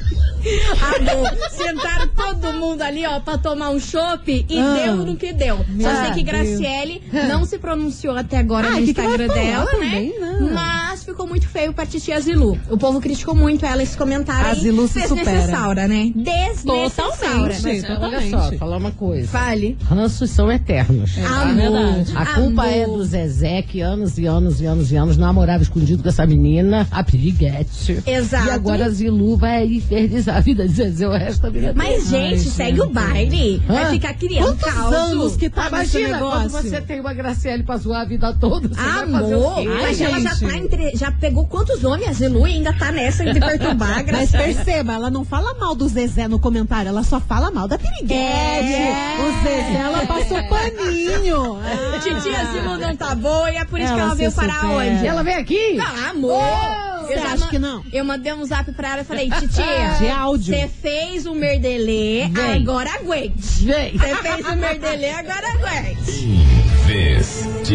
Amor, 1.12 1.30
sentaram 1.50 2.08
todo 2.08 2.52
mundo 2.54 2.82
ali, 2.82 3.06
ó, 3.06 3.20
pra 3.20 3.38
tomar 3.38 3.70
um 3.70 3.78
chopp 3.80 4.44
e 4.48 4.58
Ah. 4.58 4.74
deu 4.84 4.96
no 4.96 5.16
que 5.16 5.32
deu. 5.32 5.56
Só 5.58 5.64
Meu 5.68 5.90
sei 5.96 6.10
que 6.12 6.24
Deus. 6.24 6.26
Graciele 6.26 7.02
não 7.28 7.44
se 7.44 7.58
pronunciou 7.58 8.16
até 8.16 8.38
agora 8.38 8.68
Ah, 8.68 8.72
no 8.72 8.80
Instagram 8.80 9.28
dela, 9.28 9.66
também, 9.66 10.18
né? 10.18 10.36
né? 10.40 10.50
Mas 10.52 11.04
ficou 11.04 11.26
muito 11.26 11.46
feio 11.48 11.72
pra 11.72 11.86
Titia 11.86 12.20
Zilu. 12.20 12.58
O 12.70 12.76
povo 12.76 13.00
criticou 13.00 13.34
muito 13.34 13.64
ela 13.64 13.82
esse 13.82 13.96
comentário 13.96 14.46
A 14.46 14.50
aí. 14.52 14.60
Zilu 14.60 14.86
se 14.88 15.00
Desnecessária, 15.00 15.88
né? 15.88 16.12
Desnecessária. 16.14 16.90
Totalmente. 16.90 17.62
Mas, 17.62 18.00
olha 18.00 18.30
só, 18.30 18.52
falar 18.56 18.76
uma 18.76 18.90
coisa. 18.90 19.28
Fale. 19.28 19.76
Ranços 19.88 20.30
são 20.30 20.50
eternos. 20.50 21.12
Amor. 21.18 21.54
verdade. 21.54 22.12
A 22.16 22.26
culpa 22.26 22.62
Amor. 22.62 22.72
é 22.74 22.86
do 22.86 23.04
Zezé, 23.04 23.62
que 23.62 23.80
anos 23.80 24.18
e 24.18 24.26
anos 24.26 24.60
e 24.60 24.66
anos 24.66 24.90
e 24.92 24.96
anos 24.96 25.16
namorava 25.16 25.62
escondido 25.62 26.02
com 26.02 26.08
essa 26.08 26.26
menina, 26.26 26.86
a 26.90 27.02
Piriguete. 27.02 28.02
Exato. 28.06 28.48
E 28.48 28.50
agora 28.50 28.86
a 28.86 28.88
Zilu 28.88 29.36
vai 29.36 29.64
infernizar 29.66 30.31
a 30.36 30.40
vida 30.40 30.66
de 30.66 30.72
Zezé 30.74 31.06
o 31.06 31.12
resto 31.12 31.42
da 31.42 31.50
vida. 31.50 31.72
Mas, 31.74 32.08
gente, 32.08 32.40
segue 32.40 32.80
o 32.80 32.88
baile. 32.90 33.62
Vai 33.66 33.84
Hã? 33.84 33.90
ficar 33.90 34.14
criando 34.14 34.46
Quantos 34.58 34.72
caos. 34.74 34.92
anos 34.94 35.36
que 35.36 35.48
tá 35.50 35.70
nesse 35.70 35.98
Imagina 35.98 36.08
negócio? 36.16 36.50
quando 36.50 36.62
você 36.70 36.80
tem 36.80 37.00
uma 37.00 37.12
Graciele 37.14 37.62
pra 37.62 37.76
zoar 37.76 38.02
a 38.02 38.04
vida 38.04 38.32
toda. 38.34 38.68
Você 38.68 38.74
vai 38.80 39.06
fazer 39.10 39.34
o 39.34 39.38
Amor, 39.48 39.54
quê? 39.56 39.68
mas 39.68 40.00
Ai, 40.00 40.06
ela 40.06 40.20
já 40.20 40.34
gente. 40.34 40.50
tá 40.52 40.56
entre. 40.58 40.90
Já 40.96 41.12
pegou 41.12 41.46
quantos 41.46 41.84
homens? 41.84 42.08
A 42.08 42.12
Zilu 42.12 42.46
e 42.46 42.52
ainda 42.52 42.72
tá 42.72 42.90
nessa 42.92 43.24
de 43.24 43.38
perturbar 43.38 43.90
a 43.90 43.94
Mas 43.96 44.06
Graciele. 44.06 44.54
perceba, 44.54 44.92
ela 44.94 45.10
não 45.10 45.24
fala 45.24 45.54
mal 45.54 45.74
do 45.74 45.86
Zezé 45.88 46.26
no 46.28 46.38
comentário, 46.38 46.88
ela 46.88 47.02
só 47.02 47.20
fala 47.20 47.50
mal 47.50 47.68
da 47.68 47.78
Piriguete. 47.78 48.14
É. 48.14 49.16
O 49.20 49.42
Zezé, 49.42 49.78
ela 49.78 50.06
passou 50.06 50.42
paninho. 50.48 51.56
Ah. 51.58 51.98
Titia 51.98 52.44
Zilu 52.52 52.78
não 52.78 52.96
tá 52.96 53.14
boa 53.14 53.50
e 53.50 53.56
é 53.56 53.64
por 53.64 53.78
isso 53.78 53.88
Ela 53.88 53.96
que 53.96 54.02
ela 54.02 54.14
veio 54.14 54.32
parar 54.32 54.66
onde? 54.66 55.06
Ela 55.06 55.22
vem 55.22 55.34
aqui? 55.36 55.78
Ah, 55.80 56.10
amor! 56.10 56.91
Você 57.20 57.26
acha 57.26 57.46
que 57.48 57.58
não? 57.58 57.82
Eu 57.92 58.04
mandei 58.04 58.32
um 58.32 58.44
zap 58.44 58.70
pra 58.72 58.92
ela 58.92 59.02
e 59.02 59.04
falei, 59.04 59.30
titia, 59.30 59.64
De 59.98 60.08
áudio. 60.08 60.54
você 60.54 60.68
fez 60.68 61.26
o 61.26 61.34
merdelê, 61.34 62.24
agora 62.54 62.90
aguente. 62.94 63.64
Vem. 63.64 63.92
Você 63.98 64.14
fez 64.16 64.46
o 64.46 64.56
merdelê, 64.56 65.10
agora 65.10 65.48
aguente. 65.52 66.28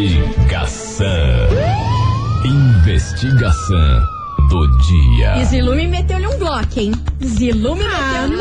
Investigação. 0.08 1.08
Investigação 2.46 4.02
do 4.50 4.78
dia. 4.88 5.38
E 5.38 5.46
Zilu 5.46 5.76
me 5.76 5.88
meteu-lhe 5.88 6.28
um 6.28 6.38
bloco, 6.38 6.80
hein? 6.80 6.92
Zilu 7.24 7.76
me 7.76 7.84
Ah, 7.84 7.88
meteu-lhe 8.28 8.36
um? 8.36 8.38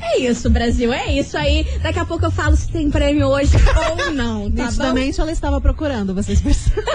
é 0.00 0.18
isso, 0.20 0.50
Brasil, 0.50 0.92
é 0.92 1.12
isso 1.12 1.36
aí. 1.36 1.66
Daqui 1.82 1.98
a 1.98 2.04
pouco 2.04 2.24
eu 2.24 2.30
falo 2.30 2.56
se 2.56 2.68
tem 2.68 2.90
prêmio 2.90 3.26
hoje 3.28 3.52
ou 4.06 4.12
não, 4.12 4.50
tá 4.50 4.56
bom? 4.56 4.66
Nitidamente 4.66 5.20
ela 5.20 5.32
estava 5.32 5.60
procurando, 5.60 6.14
vocês 6.14 6.40
percebem? 6.40 6.84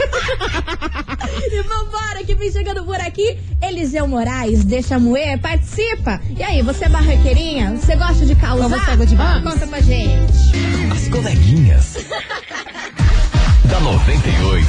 E 1.51 1.62
vambora, 1.63 2.24
que 2.25 2.36
vem 2.36 2.51
chegando 2.51 2.84
por 2.84 2.96
aqui. 3.00 3.38
Eliseu 3.62 4.08
Moraes, 4.08 4.63
deixa 4.63 5.00
moer, 5.00 5.39
participa. 5.39 6.19
E 6.36 6.43
aí, 6.43 6.62
você 6.62 6.86
é 6.86 6.89
barraqueirinha? 6.89 7.75
Você 7.75 7.96
gosta 7.96 8.25
de 8.25 8.36
causar? 8.36 8.63
Ou 8.63 8.69
você 8.69 8.91
é 8.91 8.96
good 8.96 9.15
Ah? 9.19 9.41
Conta 9.43 9.67
pra 9.67 9.79
gente. 9.81 10.34
As 10.91 11.08
coleguinhas. 11.08 11.98
da 13.65 13.79
98. 13.79 14.67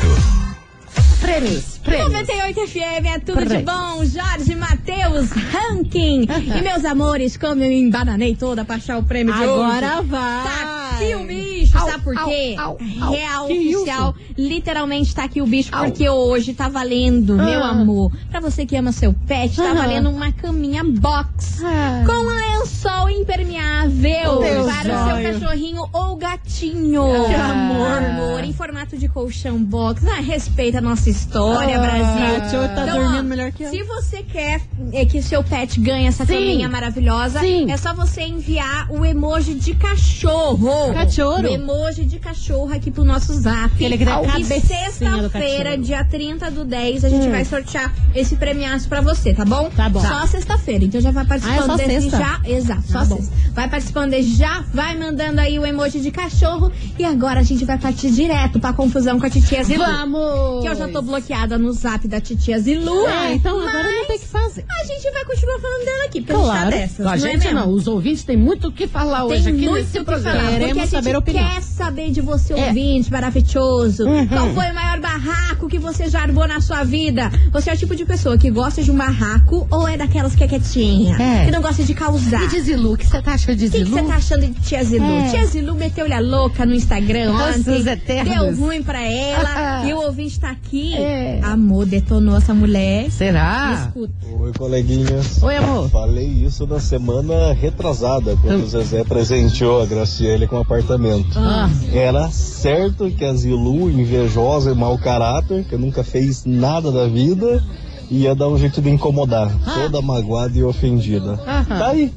Prêmios, 1.21 1.70
prêmios. 1.91 2.13
98 2.13 2.67
FM 2.69 3.07
é 3.07 3.19
tudo 3.19 3.47
de 3.47 3.59
bom. 3.59 4.05
Jorge 4.05 4.55
Matheus, 4.55 5.31
ranking. 5.31 6.27
e 6.59 6.63
meus 6.63 6.85
amores, 6.85 7.37
como 7.37 7.63
eu 7.63 7.71
embananei 7.73 8.35
toda 8.37 8.65
pra 8.65 8.77
achar 8.77 8.99
o 8.99 9.03
prêmio 9.03 9.33
de 9.35 9.41
hoje. 9.41 9.51
Agora 9.51 10.03
vai. 10.03 10.45
Tá 10.45 10.91
aqui 10.95 11.15
o 11.15 11.25
bicho, 11.27 11.77
Au, 11.79 11.89
sabe 11.91 12.05
por 12.05 12.25
quê? 12.25 12.55
au, 12.59 12.79
au. 13.03 13.13
Real 13.13 13.45
oficial. 13.47 14.15
Literalmente 14.39 15.15
tá 15.15 15.25
aqui 15.25 15.41
o 15.43 15.47
bicho, 15.47 15.71
Au. 15.75 15.85
porque 15.87 16.09
hoje 16.09 16.55
tá 16.55 16.69
valendo, 16.69 17.35
meu 17.37 17.63
Ah. 17.63 17.71
amor. 17.71 18.13
Pra 18.31 18.41
você 18.41 18.65
que 18.67 18.77
ama 18.77 18.93
seu 18.93 19.13
pet, 19.27 19.57
tá 19.57 19.71
Ah. 19.71 19.75
valendo 19.75 20.11
uma 20.11 20.31
caminha 20.33 20.83
box. 20.85 21.63
Ah. 21.65 22.05
Com 22.07 22.27
lençol 22.27 23.09
impermeável 23.11 23.80
Deus 23.91 24.73
para 24.83 24.95
o 24.95 25.23
seu 25.23 25.33
cachorrinho 25.41 25.85
ou 25.93 26.17
gatinho. 26.17 27.03
Que 27.27 27.35
amor, 27.35 27.87
amor. 27.87 28.03
amor. 28.11 28.45
Em 28.45 28.53
formato 28.53 28.97
de 28.97 29.09
colchão 29.09 29.63
box. 29.63 30.03
Ah, 30.07 30.21
respeita 30.21 30.79
a 30.79 30.81
nossa 30.81 31.11
história, 31.11 31.77
Ah, 31.77 31.81
Brasil. 31.81 32.37
A 32.37 32.41
Tio 32.49 32.75
tá 32.75 32.83
Então, 32.83 32.99
ó, 32.99 33.03
dormindo 33.03 33.25
melhor 33.29 33.53
que 33.53 33.63
eu. 33.65 33.71
Se 33.71 33.83
você 33.83 34.23
quer 34.23 34.61
é, 34.93 35.05
que 35.05 35.23
seu 35.23 35.43
pet 35.43 35.79
ganhe 35.81 36.07
essa 36.07 36.25
Sim. 36.25 36.35
caminha 36.35 36.69
maravilhosa, 36.69 37.41
Sim. 37.41 37.71
é 37.71 37.77
só 37.77 37.93
você 37.95 38.23
enviar 38.23 38.91
o 38.91 39.05
emoji 39.05 39.55
de 39.55 39.75
cachorro. 39.75 40.93
Cachorro. 40.95 41.43
O 41.43 41.47
emoji 41.47 42.05
de 42.05 42.19
cachorro 42.19 42.73
aqui 42.73 42.91
pro 42.91 43.05
nosso 43.05 43.33
zap. 43.35 43.75
Que 43.77 43.87
a 43.87 44.39
e 44.39 44.45
sexta-feira, 44.45 45.77
dia 45.77 46.05
30 46.05 46.51
do 46.51 46.65
10, 46.65 47.05
a 47.05 47.09
gente 47.09 47.29
vai 47.29 47.45
sortear 47.45 47.93
esse 48.15 48.37
premiaço 48.37 48.89
pra 48.89 49.01
você, 49.01 49.33
tá 49.35 49.45
bom? 49.45 49.71
Tá 49.71 49.89
bom. 49.89 50.01
Só 50.01 50.27
sexta-feira. 50.27 50.85
Então 50.85 51.01
já 51.01 51.11
vai 51.11 51.25
participando 51.25 51.61
Ah, 51.61 51.65
é 51.65 51.67
só 51.67 51.77
desse 51.77 52.11
sexta? 52.11 52.19
já. 52.19 52.41
Exato, 52.45 52.83
só 52.87 52.99
Tá 53.01 53.05
bom. 53.07 53.17
sexta. 53.17 53.33
Vai 53.53 53.69
participando 53.69 53.80
desse 54.09 54.35
já, 54.37 54.65
vai 54.73 54.97
mandando 54.97 55.41
aí 55.41 55.59
o 55.59 55.65
emoji 55.65 56.01
de 56.01 56.11
cachorro. 56.11 56.71
E 56.99 57.05
agora 57.05 57.41
a 57.41 57.43
gente 57.43 57.65
vai 57.65 57.79
partir 57.79 58.11
direto 58.11 58.61
pra 58.61 58.73
confusão 58.73 59.19
com 59.19 59.27
a 59.27 59.31
titia 59.31 59.65
Zilu. 59.65 59.85
Vamos! 59.85 60.63
Que 60.63 60.69
eu 60.69 60.75
já 60.75 60.89
tô 60.89 61.01
bloqueada 61.03 61.59
no 61.59 61.73
zap 61.73 62.07
da 62.07 62.21
titia 62.21 62.59
Zilu. 62.59 63.07
Ah, 63.07 63.33
então 63.33 63.59
agora 63.59 63.91
não 63.91 64.07
tem 64.07 64.19
que 64.19 64.27
fazer. 64.27 64.65
A 64.69 64.85
gente 64.85 65.11
vai 65.13 65.25
continuar 65.25 65.59
falando 65.61 65.85
dela 65.85 66.05
aqui, 66.05 66.21
porque 66.21 66.33
Claro. 66.43 66.51
a 66.51 66.71
gente 66.71 66.71
tá 66.73 66.77
dessas, 66.79 66.97
Com 66.97 67.03
a 67.09 67.17
não 67.17 67.27
é 67.27 67.31
gente 67.41 67.55
não, 67.55 67.71
os 67.73 67.87
ouvintes 67.87 68.23
têm 68.25 68.37
muito 68.37 68.69
o 68.69 68.73
que 68.73 68.87
falar 68.87 69.25
hoje 69.25 69.45
Tem 69.45 69.53
aqui 69.55 69.63
muito 69.69 69.75
nesse 69.85 69.97
o 69.97 70.01
que 70.01 70.05
programa. 70.05 70.37
falar, 70.39 70.51
Queremos 70.51 70.67
porque 70.69 70.81
a 70.81 70.85
gente 70.85 70.91
saber 71.05 71.15
a 71.15 71.19
opinião. 71.19 71.49
quer 71.55 71.63
saber 71.63 72.11
de 72.11 72.21
você, 72.21 72.53
É. 72.53 72.57
Uhum. 72.57 72.67
ouvinte 72.69 73.11
maravilhoso. 73.13 74.05
Qual 74.29 74.49
foi 74.55 74.71
o 74.71 74.75
maior 74.75 75.01
barraco 75.01 75.69
que 75.69 75.79
você 75.79 76.09
já 76.09 76.21
armou 76.21 76.47
na 76.47 76.61
sua 76.61 76.85
vida? 76.85 77.31
Você 77.53 77.71
é 77.71 77.75
o 77.75 77.77
tipo 77.77 77.97
de 77.97 78.05
pessoa 78.05 78.37
que 78.37 78.51
gosta 78.51 78.83
de 78.83 78.91
um 78.91 78.97
barraco 78.97 79.67
ou 79.71 79.89
é 79.89 79.97
daquelas 79.97 80.35
que 80.35 80.45
é 80.45 80.49
quietinha? 80.49 81.17
É. 81.21 81.45
Que 81.47 81.51
não 81.51 81.63
gosta 81.63 81.83
de 81.83 81.95
causar? 81.95 82.43
E 82.55 82.61
Zilu, 82.61 82.93
o 82.93 82.97
que 82.97 83.07
você 83.07 83.23
tá 83.23 83.33
achando 83.35 83.57
de 83.57 83.69
O 83.71 83.73
que 83.73 83.85
Zilu? 83.85 83.91
você 83.97 84.03
tá 84.03 84.15
achando 84.17 84.47
de 84.47 84.61
Tia 84.61 84.83
Zilu? 84.85 85.05
É. 85.05 85.31
Tia 85.31 85.47
Zilu 85.47 85.75
meteu-lhe 85.77 86.13
a 86.13 86.21
louca 86.21 86.67
no 86.67 86.75
Instagram 86.75 87.33
ontem. 87.33 87.83
Deu 88.25 88.57
ruim 88.57 88.83
pra 88.83 89.01
ela. 89.01 89.85
e 89.87 89.95
o 89.95 89.99
ouvinte 89.99 90.41
tá 90.41 90.51
aqui. 90.51 90.95
É. 90.97 91.41
Amor, 91.43 91.87
detonou 91.87 92.37
essa 92.37 92.53
mulher. 92.53 93.11
Será? 93.11 93.87
Escuta. 93.87 94.13
Oi, 94.41 94.53
coleguinhas. 94.53 95.41
Oi, 95.43 95.57
amor. 95.57 95.89
Falei 95.91 96.27
isso 96.27 96.67
na 96.67 96.81
semana 96.81 97.53
retrasada, 97.53 98.37
quando 98.43 98.65
o 98.65 98.69
Zezé 98.69 99.05
presenteou 99.05 99.81
a 99.83 99.87
Graciele 99.87 100.47
com 100.49 100.57
um 100.57 100.61
apartamento. 100.61 101.39
Ah, 101.39 101.71
Era 101.93 102.29
certo 102.31 103.09
que 103.11 103.25
a 103.25 103.33
Zilu, 103.35 103.89
invejosa 103.91 104.73
e 104.73 104.75
mau 104.75 104.99
caráter, 104.99 105.65
que 105.65 105.77
nunca 105.77 106.03
fez 106.03 106.45
nada 106.45 106.91
da 106.91 107.07
vida, 107.07 107.63
ia 108.11 108.35
dar 108.35 108.49
um 108.49 108.59
jeito 108.59 108.83
de 108.83 108.91
incomodar. 108.91 109.49
Toda 109.75 110.03
magoada 110.03 110.59
e 110.59 110.63
ofendida. 110.65 111.39
Aham. 111.47 111.65
Tá 111.65 111.87
aí. 111.89 112.13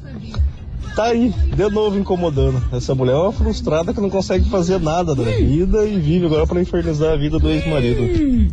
Tá 0.94 1.06
aí, 1.06 1.30
de 1.30 1.68
novo 1.70 1.98
incomodando. 1.98 2.62
Essa 2.72 2.94
mulher 2.94 3.14
é 3.14 3.18
uma 3.18 3.32
frustrada 3.32 3.92
que 3.92 4.00
não 4.00 4.08
consegue 4.08 4.48
fazer 4.48 4.78
nada 4.80 5.12
da 5.14 5.24
vida 5.24 5.84
e 5.84 5.98
vive 5.98 6.26
agora 6.26 6.46
pra 6.46 6.60
infernizar 6.60 7.12
a 7.12 7.16
vida 7.16 7.36
do 7.38 7.50
ex-marido. 7.50 8.02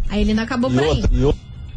Aí 0.10 0.22
ele 0.22 0.34
não 0.34 0.42
acabou 0.44 0.72
E 0.72 0.74
por 0.74 0.84
aí. 0.84 0.90
outra, 0.90 1.10
e 1.14 1.24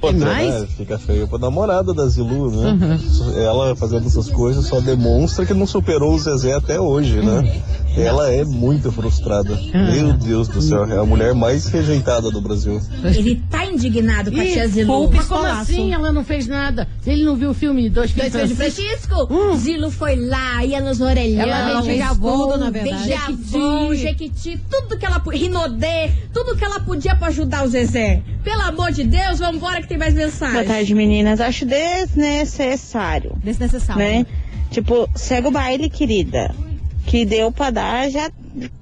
outra 0.05 0.35
né? 0.35 0.67
Fica 0.77 0.99
feio 0.99 1.27
pra 1.29 1.39
namorada 1.39 1.93
da 1.93 2.07
Zilu, 2.07 2.51
né? 2.51 2.99
Ela 3.37 3.75
fazendo 3.77 4.07
essas 4.07 4.31
coisas 4.31 4.67
só 4.67 4.81
demonstra 4.81 5.45
que 5.45 5.53
não 5.53 5.67
superou 5.67 6.15
o 6.15 6.19
Zezé 6.19 6.55
até 6.55 6.81
hoje, 6.81 7.21
né? 7.21 7.63
Ela 7.97 8.33
é 8.33 8.45
muito 8.45 8.91
frustrada. 8.91 9.59
Meu 9.93 10.13
Deus 10.15 10.49
do 10.49 10.61
céu, 10.61 10.85
é 10.87 10.99
a 10.99 11.05
mulher 11.05 11.35
mais 11.35 11.67
rejeitada 11.67 12.31
do 12.31 12.41
Brasil. 12.41 12.81
Ele 13.05 13.43
tá 13.51 13.65
indignado 13.67 14.33
com 14.33 14.41
a 14.41 14.45
tia 14.45 14.67
Zilu. 14.67 14.87
poupa 14.87 15.17
Mas 15.17 15.27
como 15.27 15.47
assim 15.47 15.93
ela 15.93 16.13
não 16.13 16.25
fez 16.25 16.47
nada? 16.47 16.89
Ele 17.07 17.25
não 17.25 17.37
viu 17.37 17.51
o 17.51 17.55
filme 17.55 17.89
Dois 17.91 18.13
Dois 18.13 18.33
Filhos 18.33 18.49
de 18.49 18.55
Francisco? 18.55 19.15
Francisco. 19.15 19.57
Zilu 19.57 19.91
foi 19.91 20.17
lá, 20.17 20.65
ia 20.65 20.81
nos 20.81 21.01
orelhão. 21.01 21.47
Ela 21.47 21.83
fez 21.83 22.05
tudo, 22.11 22.59
na 22.59 22.71
verdade. 22.71 23.09
Beijavão, 23.09 23.95
jequiti, 23.95 24.61
tudo 24.71 24.99
que 24.99 25.07
ela 25.07 25.21
podia. 25.21 25.41
Rinodê, 25.41 26.11
tudo 26.33 26.57
que 26.57 26.65
ela 26.65 26.81
podia 26.81 27.15
pra 27.17 27.29
ajudar 27.29 27.65
o 27.65 27.69
Zezé. 27.69 28.23
Pelo 28.43 28.63
amor 28.63 28.93
de 28.93 29.05
Deus, 29.05 29.39
vambora 29.39 29.81
que 29.81 29.89
tem 29.89 29.94
mais 29.99 30.15
mensagem. 30.15 30.55
Boa 30.55 30.65
tarde, 30.67 30.95
meninas. 30.95 31.41
Acho 31.41 31.65
desnecessário, 31.65 33.33
Desnecessário. 33.43 34.03
né? 34.03 34.27
Tipo, 34.71 35.09
segue 35.15 35.49
o 35.49 35.51
baile, 35.51 35.89
querida. 35.89 36.55
Que 37.07 37.25
deu 37.25 37.53
pra 37.53 37.71
dar, 37.71 38.11
já, 38.11 38.31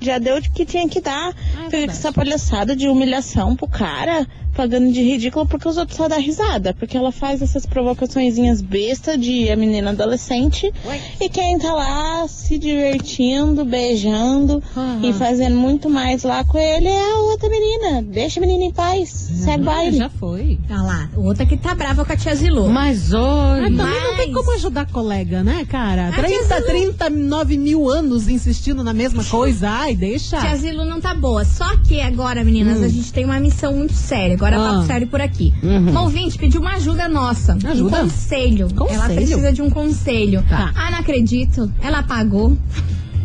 já 0.00 0.18
deu 0.18 0.36
o 0.36 0.42
que 0.42 0.64
tinha 0.64 0.88
que 0.88 1.00
dar. 1.00 1.32
Com 1.56 1.68
verdade. 1.68 1.98
essa 1.98 2.12
palhaçada 2.12 2.76
de 2.76 2.86
humilhação 2.88 3.56
pro 3.56 3.66
cara, 3.66 4.26
pagando 4.54 4.92
de 4.92 5.02
ridículo 5.02 5.46
porque 5.46 5.68
os 5.68 5.76
outros 5.76 5.96
só 5.96 6.08
dão 6.08 6.20
risada. 6.20 6.74
Porque 6.74 6.96
ela 6.96 7.10
faz 7.12 7.40
essas 7.42 7.64
provocaçõezinhas 7.66 8.60
besta 8.60 9.16
de 9.16 9.50
a 9.50 9.56
menina 9.56 9.90
adolescente. 9.90 10.72
E 11.20 11.28
quem 11.28 11.58
tá 11.58 11.72
lá 11.74 12.26
se 12.28 12.58
divertindo, 12.58 13.64
beijando 13.64 14.62
e 15.02 15.12
fazendo 15.12 15.56
muito 15.56 15.88
mais 15.90 16.22
lá 16.22 16.44
com 16.44 16.58
ele 16.58 16.88
é 16.88 17.12
a 17.12 17.18
outra 17.20 17.48
menina. 17.48 18.02
Deixa 18.02 18.38
a 18.38 18.42
menina 18.42 18.64
em 18.64 18.72
paz. 18.72 19.08
Segue 19.08 19.64
o 19.64 19.70
Ah, 19.70 19.74
baile. 19.74 19.96
já 19.96 20.08
foi. 20.08 20.58
Olha 20.70 20.82
lá, 20.82 21.10
outra 21.16 21.46
que 21.46 21.56
tá 21.56 21.74
brava 21.74 22.04
com 22.04 22.12
a 22.12 22.16
tia 22.16 22.34
Zilu. 22.34 22.68
Mas 22.68 23.12
olha. 23.12 23.62
também 23.64 23.76
não 24.02 24.16
tem 24.16 24.26
Mas- 24.30 24.34
como 24.34 24.52
ajudar 24.54 24.86
colega, 24.90 25.42
né, 25.42 25.64
cara? 25.68 26.08
A 26.08 26.12
tia 26.12 26.22
30, 26.24 26.54
Zilu- 26.56 26.66
39 26.66 27.56
mil 27.58 27.88
anos 27.88 28.28
insistindo 28.28 28.84
na 28.84 28.92
mesma 28.92 29.24
coisa. 29.24 29.68
Ai, 29.70 29.94
deixa. 29.94 30.38
Tia 30.40 30.56
Zilu 30.56 30.84
não 30.84 31.00
tá 31.00 31.14
boa. 31.14 31.44
Só 31.44 31.76
que 31.78 32.00
agora, 32.00 32.44
meninas, 32.44 32.82
a 32.82 32.88
gente 32.88 33.12
tem 33.12 33.24
uma 33.24 33.40
missão 33.40 33.72
muito 33.74 33.92
séria. 33.94 34.36
Agora. 34.46 34.56
Ah. 34.56 34.74
papo 34.74 34.86
sério 34.86 35.06
por 35.06 35.20
aqui. 35.20 35.54
Uma 35.62 36.02
ouvinte 36.02 36.36
pediu 36.38 36.60
uma 36.60 36.72
ajuda 36.74 37.08
nossa. 37.08 37.56
Ajuda? 37.64 37.98
Um 37.98 38.00
conselho. 38.02 38.68
Conselho? 38.74 39.00
Ela 39.00 39.08
precisa 39.08 39.52
de 39.52 39.62
um 39.62 39.70
conselho. 39.70 40.42
Tá. 40.48 40.72
Ah, 40.74 40.90
não 40.90 40.98
acredito. 40.98 41.72
Ela 41.80 42.02
pagou. 42.02 42.56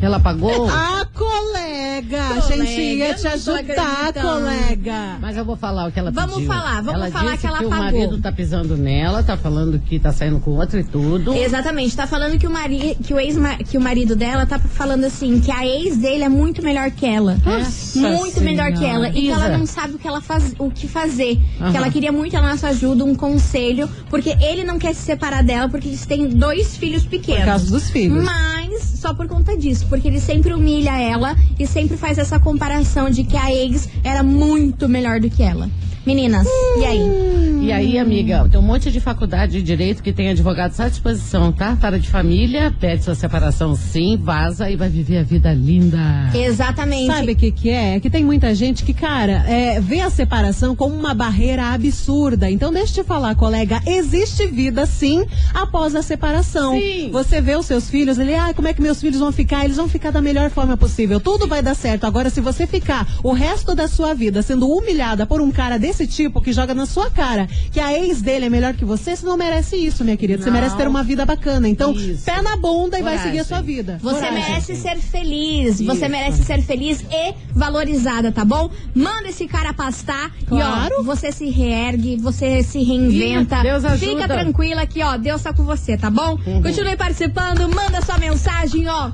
Ela 0.01 0.19
pagou? 0.19 0.69
Ah, 0.69 1.05
colega! 1.13 2.21
A 2.29 2.39
gente 2.41 2.57
Colega, 2.57 2.81
ia 2.81 3.09
eu 3.09 3.15
te 3.15 3.27
ajudar, 3.27 4.13
colega. 4.13 5.17
Mas 5.19 5.35
eu 5.35 5.43
vou 5.43 5.55
falar 5.55 5.87
o 5.87 5.91
que 5.91 5.99
ela 5.99 6.11
Vamos 6.11 6.35
pediu. 6.35 6.47
falar, 6.47 6.81
vamos 6.83 7.01
ela 7.01 7.11
falar 7.11 7.31
disse 7.31 7.41
que 7.41 7.47
ela 7.47 7.57
o 7.63 7.69
pagou. 7.69 7.83
marido 7.83 8.21
tá 8.21 8.31
pisando 8.31 8.77
nela, 8.77 9.23
tá 9.23 9.35
falando 9.35 9.79
que 9.79 9.99
tá 9.99 10.11
saindo 10.11 10.39
com 10.39 10.51
outro 10.51 10.79
e 10.79 10.83
tudo. 10.83 11.33
Exatamente, 11.33 11.95
tá 11.95 12.05
falando 12.05 12.37
que 12.37 12.45
o, 12.45 12.51
mari 12.51 12.95
que, 13.03 13.13
o 13.13 13.19
ex 13.19 13.35
que 13.67 13.77
o 13.77 13.81
marido 13.81 14.15
dela 14.15 14.45
tá 14.45 14.59
falando 14.59 15.03
assim, 15.05 15.39
que 15.39 15.51
a 15.51 15.65
ex 15.65 15.97
dele 15.97 16.23
é 16.23 16.29
muito 16.29 16.61
melhor 16.61 16.91
que 16.91 17.05
ela. 17.05 17.35
Nossa 17.43 17.99
muito 17.99 18.39
melhor 18.41 18.71
que 18.73 18.85
ela. 18.85 19.09
E 19.09 19.13
que 19.13 19.29
ela 19.31 19.57
não 19.57 19.65
sabe 19.65 19.95
o 19.95 19.97
que, 19.99 20.07
ela 20.07 20.21
faz, 20.21 20.53
o 20.59 20.69
que 20.69 20.87
fazer. 20.87 21.39
Aham. 21.59 21.71
Que 21.71 21.77
ela 21.77 21.89
queria 21.89 22.11
muito 22.11 22.37
a 22.37 22.41
nossa 22.41 22.67
ajuda, 22.69 23.03
um 23.03 23.15
conselho, 23.15 23.89
porque 24.11 24.29
ele 24.41 24.63
não 24.63 24.77
quer 24.77 24.93
se 24.93 25.01
separar 25.01 25.43
dela, 25.43 25.67
porque 25.67 25.87
eles 25.87 26.05
têm 26.05 26.27
dois 26.27 26.77
filhos 26.77 27.03
pequenos. 27.03 27.41
Por 27.41 27.47
causa 27.47 27.71
dos 27.71 27.89
filhos. 27.89 28.23
Mas 28.23 28.83
só 28.83 29.13
por 29.13 29.27
conta 29.27 29.55
disso, 29.57 29.86
porque 29.87 30.07
ele 30.07 30.19
sempre 30.19 30.53
humilha 30.53 30.99
ela 30.99 31.35
e 31.59 31.65
sempre 31.65 31.97
faz 31.97 32.17
essa 32.17 32.39
comparação 32.39 33.09
de 33.09 33.23
que 33.23 33.37
a 33.37 33.51
ex 33.51 33.89
era 34.03 34.23
muito 34.23 34.87
melhor 34.87 35.19
do 35.19 35.29
que 35.29 35.43
ela. 35.43 35.69
Meninas, 36.07 36.47
e 36.79 36.85
aí? 36.85 37.37
E 37.67 37.71
aí, 37.73 37.99
amiga, 37.99 38.47
tem 38.49 38.57
um 38.57 38.63
monte 38.63 38.89
de 38.89 39.01
faculdade 39.01 39.53
de 39.53 39.61
direito 39.61 40.01
que 40.01 40.13
tem 40.13 40.29
advogados 40.29 40.79
à 40.79 40.87
disposição, 40.87 41.51
tá? 41.51 41.75
Para 41.75 41.99
de 41.99 42.07
família, 42.07 42.73
pede 42.79 43.03
sua 43.03 43.13
separação 43.13 43.75
sim, 43.75 44.15
vaza 44.15 44.69
e 44.69 44.77
vai 44.77 44.87
viver 44.87 45.17
a 45.17 45.23
vida 45.23 45.53
linda. 45.53 45.99
Exatamente. 46.33 47.07
Sabe 47.07 47.33
o 47.33 47.35
que, 47.35 47.51
que 47.51 47.69
é? 47.69 47.95
É 47.95 47.99
que 47.99 48.09
tem 48.09 48.23
muita 48.23 48.55
gente 48.55 48.85
que, 48.85 48.93
cara, 48.93 49.43
é, 49.49 49.81
vê 49.81 49.99
a 49.99 50.09
separação 50.09 50.77
como 50.77 50.95
uma 50.95 51.13
barreira 51.13 51.73
absurda. 51.73 52.49
Então, 52.49 52.71
deixa 52.71 53.01
eu 53.01 53.03
te 53.03 53.07
falar, 53.07 53.35
colega, 53.35 53.81
existe 53.85 54.47
vida 54.47 54.85
sim 54.85 55.25
após 55.53 55.93
a 55.93 56.01
separação. 56.01 56.73
Sim. 56.79 57.09
Você 57.11 57.41
vê 57.41 57.57
os 57.57 57.65
seus 57.65 57.89
filhos, 57.89 58.17
ele, 58.17 58.33
ah, 58.33 58.53
como 58.55 58.69
é 58.69 58.73
que 58.73 58.81
meus 58.81 59.01
filhos 59.01 59.19
vão 59.19 59.33
ficar? 59.33 59.65
Eles 59.65 59.75
vão 59.75 59.89
ficar 59.89 60.11
da 60.11 60.21
melhor 60.21 60.49
forma 60.51 60.77
possível. 60.77 61.19
Tudo 61.19 61.47
vai 61.47 61.61
dar 61.61 61.75
certo. 61.75 62.05
Agora, 62.05 62.29
se 62.29 62.39
você 62.39 62.65
ficar 62.65 63.05
o 63.21 63.33
resto 63.33 63.75
da 63.75 63.89
sua 63.89 64.13
vida 64.13 64.41
sendo 64.41 64.69
humilhada 64.69 65.25
por 65.25 65.41
um 65.41 65.51
cara 65.51 65.77
desse 65.77 65.96
esse 65.97 66.07
tipo 66.07 66.39
que 66.41 66.53
joga 66.53 66.73
na 66.73 66.85
sua 66.85 67.09
cara 67.09 67.47
que 67.71 67.79
a 67.79 67.91
ex 67.93 68.21
dele 68.21 68.45
é 68.45 68.49
melhor 68.49 68.73
que 68.75 68.85
você, 68.85 69.15
você 69.15 69.25
não 69.25 69.35
merece 69.37 69.75
isso, 69.75 70.03
minha 70.03 70.15
querida. 70.15 70.41
Você 70.43 70.49
Não. 70.49 70.53
merece 70.53 70.77
ter 70.77 70.87
uma 70.87 71.03
vida 71.03 71.25
bacana. 71.25 71.67
Então, 71.67 71.91
Isso. 71.93 72.23
pé 72.23 72.41
na 72.41 72.55
bunda 72.55 72.99
e 72.99 73.01
vai 73.01 73.13
Coragem. 73.13 73.31
seguir 73.31 73.39
a 73.39 73.43
sua 73.45 73.61
vida. 73.61 73.97
Você 74.01 74.15
Coragem. 74.15 74.33
merece 74.43 74.75
ser 74.75 74.97
feliz. 74.97 75.81
Você 75.81 75.93
Isso. 76.05 76.09
merece 76.09 76.43
ser 76.43 76.61
feliz 76.61 77.01
e 77.11 77.33
valorizada, 77.53 78.31
tá 78.31 78.45
bom? 78.45 78.69
Manda 78.93 79.27
esse 79.29 79.47
cara 79.47 79.73
pastar 79.73 80.31
e 80.51 80.53
ó, 80.53 80.57
Claro. 80.57 81.03
você 81.03 81.31
se 81.31 81.49
reergue, 81.49 82.15
você 82.17 82.61
se 82.63 82.83
reinventa. 82.83 83.61
Deus 83.63 83.83
ajuda. 83.83 84.05
Uhum. 84.11 84.17
Fica 84.17 84.27
tranquila 84.27 84.85
que 84.85 85.01
ó, 85.03 85.17
Deus 85.17 85.41
tá 85.41 85.53
com 85.53 85.63
você, 85.63 85.97
tá 85.97 86.09
bom? 86.09 86.37
Continue 86.61 86.95
participando, 86.95 87.67
manda 87.73 88.01
sua 88.05 88.17
mensagem, 88.17 88.87
ó. 88.87 89.11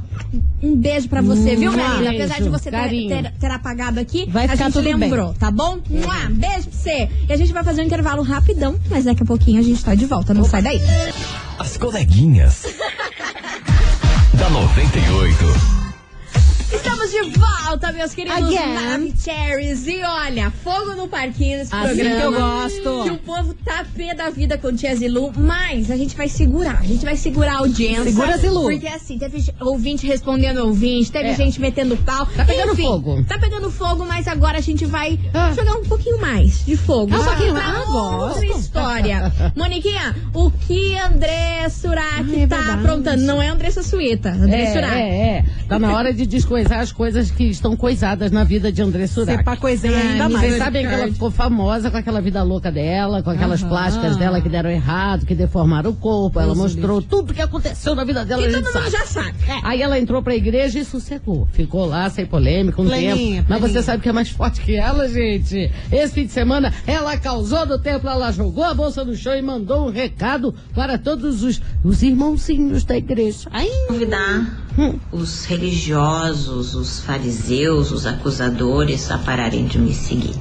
Um 0.64 0.78
beijo 0.78 1.10
pra 1.10 1.22
você, 1.22 1.58
viu, 1.58 1.72
linda? 1.72 2.10
Apesar 2.10 2.40
de 2.40 2.48
você 2.48 2.72
ter, 2.72 3.08
ter, 3.10 3.32
ter 3.34 3.52
apagado 3.52 4.00
aqui, 4.00 4.26
Vai 4.30 4.46
a 4.46 4.56
gente 4.56 4.72
tudo 4.72 4.86
bem. 4.86 4.96
lembrou, 4.96 5.34
tá 5.34 5.52
bom? 5.52 5.78
Mua, 5.90 6.30
beijo 6.30 6.70
pra 6.70 6.80
você. 6.80 7.10
E 7.28 7.34
a 7.34 7.36
gente 7.36 7.52
vai 7.52 7.66
fazer 7.66 7.82
um 7.82 7.86
intervalo 7.86 8.24
rapidão, 8.24 8.80
mas 8.90 9.04
daqui 9.04 9.24
a 9.24 9.26
pouquinho 9.26 9.60
a 9.60 9.64
gente 9.64 9.84
tá 9.84 9.94
de 9.94 10.06
volta, 10.06 10.34
não 10.34 10.46
sai 10.46 10.62
daí. 10.62 10.80
As 11.60 11.76
coleguinhas. 11.76 12.64
da 14.40 14.50
98. 14.50 15.83
De 17.14 17.30
volta, 17.38 17.92
meus 17.92 18.14
queridos 18.14 18.38
Again. 18.44 18.74
Maravicheries. 18.74 19.88
E 19.88 20.02
olha, 20.04 20.52
fogo 20.64 20.96
no 20.96 21.08
parquinho 21.08 21.60
nesse 21.60 21.74
Assim 21.74 21.96
programa. 21.96 22.16
que 22.20 22.22
eu 22.24 22.32
gosto. 22.32 23.04
Que 23.04 23.10
o 23.12 23.18
povo 23.20 23.54
tá 23.54 23.86
pé 23.96 24.16
da 24.16 24.30
vida 24.32 24.58
com 24.58 24.74
Tia 24.76 24.96
Zilu, 24.96 25.32
mas 25.36 25.92
a 25.92 25.96
gente 25.96 26.16
vai 26.16 26.28
segurar. 26.28 26.80
A 26.80 26.84
gente 26.84 27.06
vai 27.06 27.16
segurar 27.16 27.54
a 27.54 27.58
audiência. 27.60 28.06
Segura, 28.06 28.38
Zilu. 28.38 28.62
Porque 28.64 28.88
assim, 28.88 29.18
teve 29.20 29.44
ouvinte 29.62 30.08
respondendo 30.08 30.60
ouvinte, 30.66 31.12
teve 31.12 31.30
É. 31.30 31.36
gente 31.36 31.62
metendo 31.62 31.96
pau. 31.98 32.26
Tá 32.26 32.46
pegando 32.46 32.74
Enfim, 32.74 32.84
fogo. 32.84 33.24
Tá 33.26 33.38
pegando 33.38 33.70
fogo, 33.70 34.06
mas 34.06 34.28
agora 34.28 34.58
a 34.58 34.62
gente 34.62 34.86
vai 34.86 35.20
Ah. 35.34 35.52
jogar 35.56 35.74
um 35.76 35.84
pouquinho 35.84 36.20
mais 36.20 36.66
de 36.66 36.76
fogo. 36.76 37.14
Ah, 37.14 37.20
um 37.20 37.24
Só 37.24 37.30
que 37.32 37.36
pouquinho 37.44 37.54
mais? 37.54 37.88
outra 37.90 38.48
Gosto. 38.48 38.60
história. 38.60 39.34
Moniquinha, 39.56 40.16
o 40.34 40.50
que 40.50 40.98
André 40.98 41.70
Surak 41.70 42.04
Ai, 42.30 42.44
é 42.44 42.48
tá 42.48 42.56
verdade. 42.58 42.70
aprontando? 42.80 43.22
Não 43.24 43.42
é 43.42 43.50
Andressa 43.50 43.84
Suíta, 43.84 44.30
André 44.30 44.64
É, 44.64 44.74
Surak. 44.74 44.94
é, 44.96 45.28
é. 45.38 45.46
Tá 45.68 45.78
na 45.80 45.94
hora 45.96 46.14
de 46.14 46.26
descoisar 46.26 46.80
as 46.80 46.92
coisas 46.92 47.03
que 47.36 47.44
estão 47.46 47.76
coisadas 47.76 48.32
na 48.32 48.44
vida 48.44 48.72
de 48.72 48.82
André 48.82 49.08
Surak. 49.08 49.38
Ser 49.38 49.44
pra 49.44 49.56
coisinha 49.58 49.98
Ai, 49.98 50.08
ainda 50.14 50.30
mais. 50.30 50.48
Vocês 50.48 50.58
sabem 50.58 50.88
que 50.88 50.94
ela 50.94 51.08
ficou 51.08 51.32
famosa 51.32 51.90
com 51.92 51.98
aquela 51.98 52.22
vida 52.22 52.42
louca 52.44 52.72
dela, 52.72 53.22
com 53.22 53.30
aquelas 53.30 53.62
Aham. 53.62 53.70
plásticas 53.70 54.18
dela 54.18 54.42
que 54.42 54.50
deram 54.50 54.70
errado, 54.70 55.26
que 55.26 55.36
deformaram 55.36 55.92
o 55.92 55.96
corpo. 55.96 56.40
Ela 56.40 56.54
Deus 56.54 56.58
mostrou 56.74 57.02
tudo 57.02 57.34
que 57.34 57.42
aconteceu 57.42 57.96
na 57.96 58.04
vida 58.04 58.24
dela, 58.26 58.42
Que 58.44 58.50
todo 58.54 58.64
mundo 58.64 58.72
sabe. 58.74 58.90
já 58.90 59.06
sabe. 59.06 59.34
Aí 59.64 59.82
ela 59.82 60.00
entrou 60.00 60.22
pra 60.22 60.36
igreja 60.36 60.80
e 60.80 60.86
sossegou. 60.86 61.48
Ficou 61.52 61.86
lá 61.86 62.10
sem 62.10 62.26
polêmica 62.26 62.82
um 62.82 62.86
Pleninha, 62.86 63.38
tempo. 63.38 63.46
Mas 63.50 63.62
você 63.62 63.84
sabe 63.84 64.02
que 64.04 64.10
é 64.10 64.14
mais 64.14 64.30
forte 64.30 64.62
que 64.62 64.76
ela, 64.76 65.08
gente. 65.08 65.72
Esse 65.92 66.14
fim 66.14 66.26
de 66.26 66.32
semana 66.32 66.74
ela 66.88 67.16
causou 67.18 67.66
no 67.66 67.78
templo, 67.80 68.10
ela 68.10 68.32
jogou 68.32 68.64
a 68.64 68.74
bolsa 68.74 69.04
no 69.04 69.16
chão 69.16 69.36
e 69.36 69.42
mandou 69.42 69.88
um 69.88 69.92
recado 69.92 70.54
para 70.74 70.98
todos 70.98 71.44
os, 71.44 71.62
os 71.84 72.02
irmãozinhos 72.04 72.84
da 72.84 72.98
igreja. 72.98 73.50
Ai, 73.52 73.68
convidar 73.88 74.63
os 75.12 75.46
religiosos, 75.46 76.74
os 76.76 77.00
fariseus, 77.00 77.92
os 77.92 78.06
acusadores 78.06 79.12
a 79.12 79.18
pararem 79.20 79.66
de 79.66 79.78
me 79.78 79.94
seguir. 79.94 80.36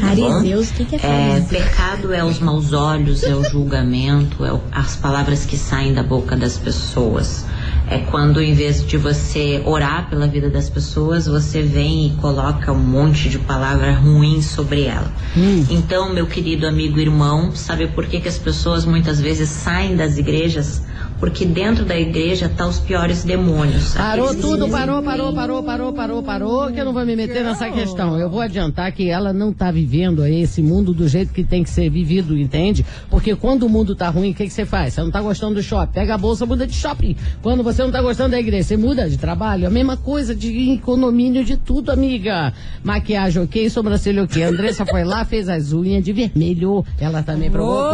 Fariseus, 0.00 0.70
o 0.70 0.74
que, 0.74 0.84
que 0.84 0.96
é 0.96 0.98
É, 0.98 1.40
fariseu? 1.40 1.58
pecado 1.60 2.12
é 2.12 2.24
os 2.24 2.38
maus 2.38 2.72
olhos, 2.72 3.22
é 3.22 3.34
o 3.34 3.42
julgamento, 3.44 4.44
é 4.44 4.52
o- 4.52 4.60
as 4.72 4.96
palavras 4.96 5.46
que 5.46 5.56
saem 5.56 5.94
da 5.94 6.02
boca 6.02 6.36
das 6.36 6.58
pessoas. 6.58 7.46
É 7.88 7.98
quando, 7.98 8.40
em 8.40 8.54
vez 8.54 8.86
de 8.86 8.96
você 8.96 9.62
orar 9.64 10.08
pela 10.08 10.26
vida 10.26 10.48
das 10.48 10.70
pessoas, 10.70 11.26
você 11.26 11.62
vem 11.62 12.06
e 12.06 12.10
coloca 12.20 12.72
um 12.72 12.78
monte 12.78 13.28
de 13.28 13.38
palavra 13.38 13.92
ruim 13.94 14.40
sobre 14.40 14.84
ela. 14.84 15.10
Então, 15.70 16.12
meu 16.12 16.26
querido 16.26 16.66
amigo 16.66 16.98
irmão, 16.98 17.52
sabe 17.54 17.86
por 17.88 18.06
que, 18.06 18.20
que 18.20 18.28
as 18.28 18.38
pessoas 18.38 18.84
muitas 18.84 19.20
vezes 19.20 19.48
saem 19.48 19.96
das 19.96 20.16
igrejas? 20.16 20.82
Porque 21.22 21.44
dentro 21.44 21.84
da 21.84 21.96
igreja 21.96 22.48
tá 22.48 22.66
os 22.66 22.80
piores 22.80 23.22
demônios. 23.22 23.94
Parou 23.94 24.34
tudo, 24.34 24.68
parou, 24.68 25.00
parou, 25.04 25.32
parou, 25.32 25.62
parou, 25.62 25.92
parou, 25.92 26.22
parou, 26.22 26.72
que 26.72 26.80
eu 26.80 26.84
não 26.84 26.92
vou 26.92 27.06
me 27.06 27.14
meter 27.14 27.44
nessa 27.44 27.70
questão. 27.70 28.18
Eu 28.18 28.28
vou 28.28 28.40
adiantar 28.40 28.90
que 28.90 29.08
ela 29.08 29.32
não 29.32 29.52
tá 29.52 29.70
vivendo 29.70 30.26
esse 30.26 30.60
mundo 30.60 30.92
do 30.92 31.06
jeito 31.06 31.32
que 31.32 31.44
tem 31.44 31.62
que 31.62 31.70
ser 31.70 31.88
vivido, 31.88 32.36
entende? 32.36 32.84
Porque 33.08 33.36
quando 33.36 33.62
o 33.62 33.68
mundo 33.68 33.94
tá 33.94 34.08
ruim, 34.08 34.32
o 34.32 34.34
que, 34.34 34.46
que 34.46 34.52
você 34.52 34.66
faz? 34.66 34.94
Você 34.94 35.00
não 35.00 35.12
tá 35.12 35.20
gostando 35.20 35.54
do 35.54 35.62
shopping, 35.62 35.92
pega 35.92 36.14
a 36.14 36.18
bolsa, 36.18 36.44
muda 36.44 36.66
de 36.66 36.74
shopping. 36.74 37.14
Quando 37.40 37.62
você 37.62 37.81
não 37.84 37.92
tá 37.92 38.00
gostando 38.02 38.30
da 38.30 38.40
igreja, 38.40 38.68
você 38.68 38.76
muda 38.76 39.08
de 39.08 39.16
trabalho. 39.18 39.66
A 39.66 39.70
mesma 39.70 39.96
coisa 39.96 40.34
de 40.34 40.72
economínio 40.72 41.44
de 41.44 41.56
tudo, 41.56 41.90
amiga. 41.90 42.52
Maquiagem 42.82 43.42
ok, 43.42 43.68
sobrancelha 43.70 44.22
ok. 44.24 44.42
A 44.42 44.48
Andressa 44.48 44.84
foi 44.86 45.04
lá, 45.04 45.24
fez 45.24 45.48
as 45.48 45.72
unhas 45.72 46.04
de 46.04 46.12
vermelho. 46.12 46.84
Ela 47.00 47.22
também 47.22 47.50
provocou. 47.50 47.92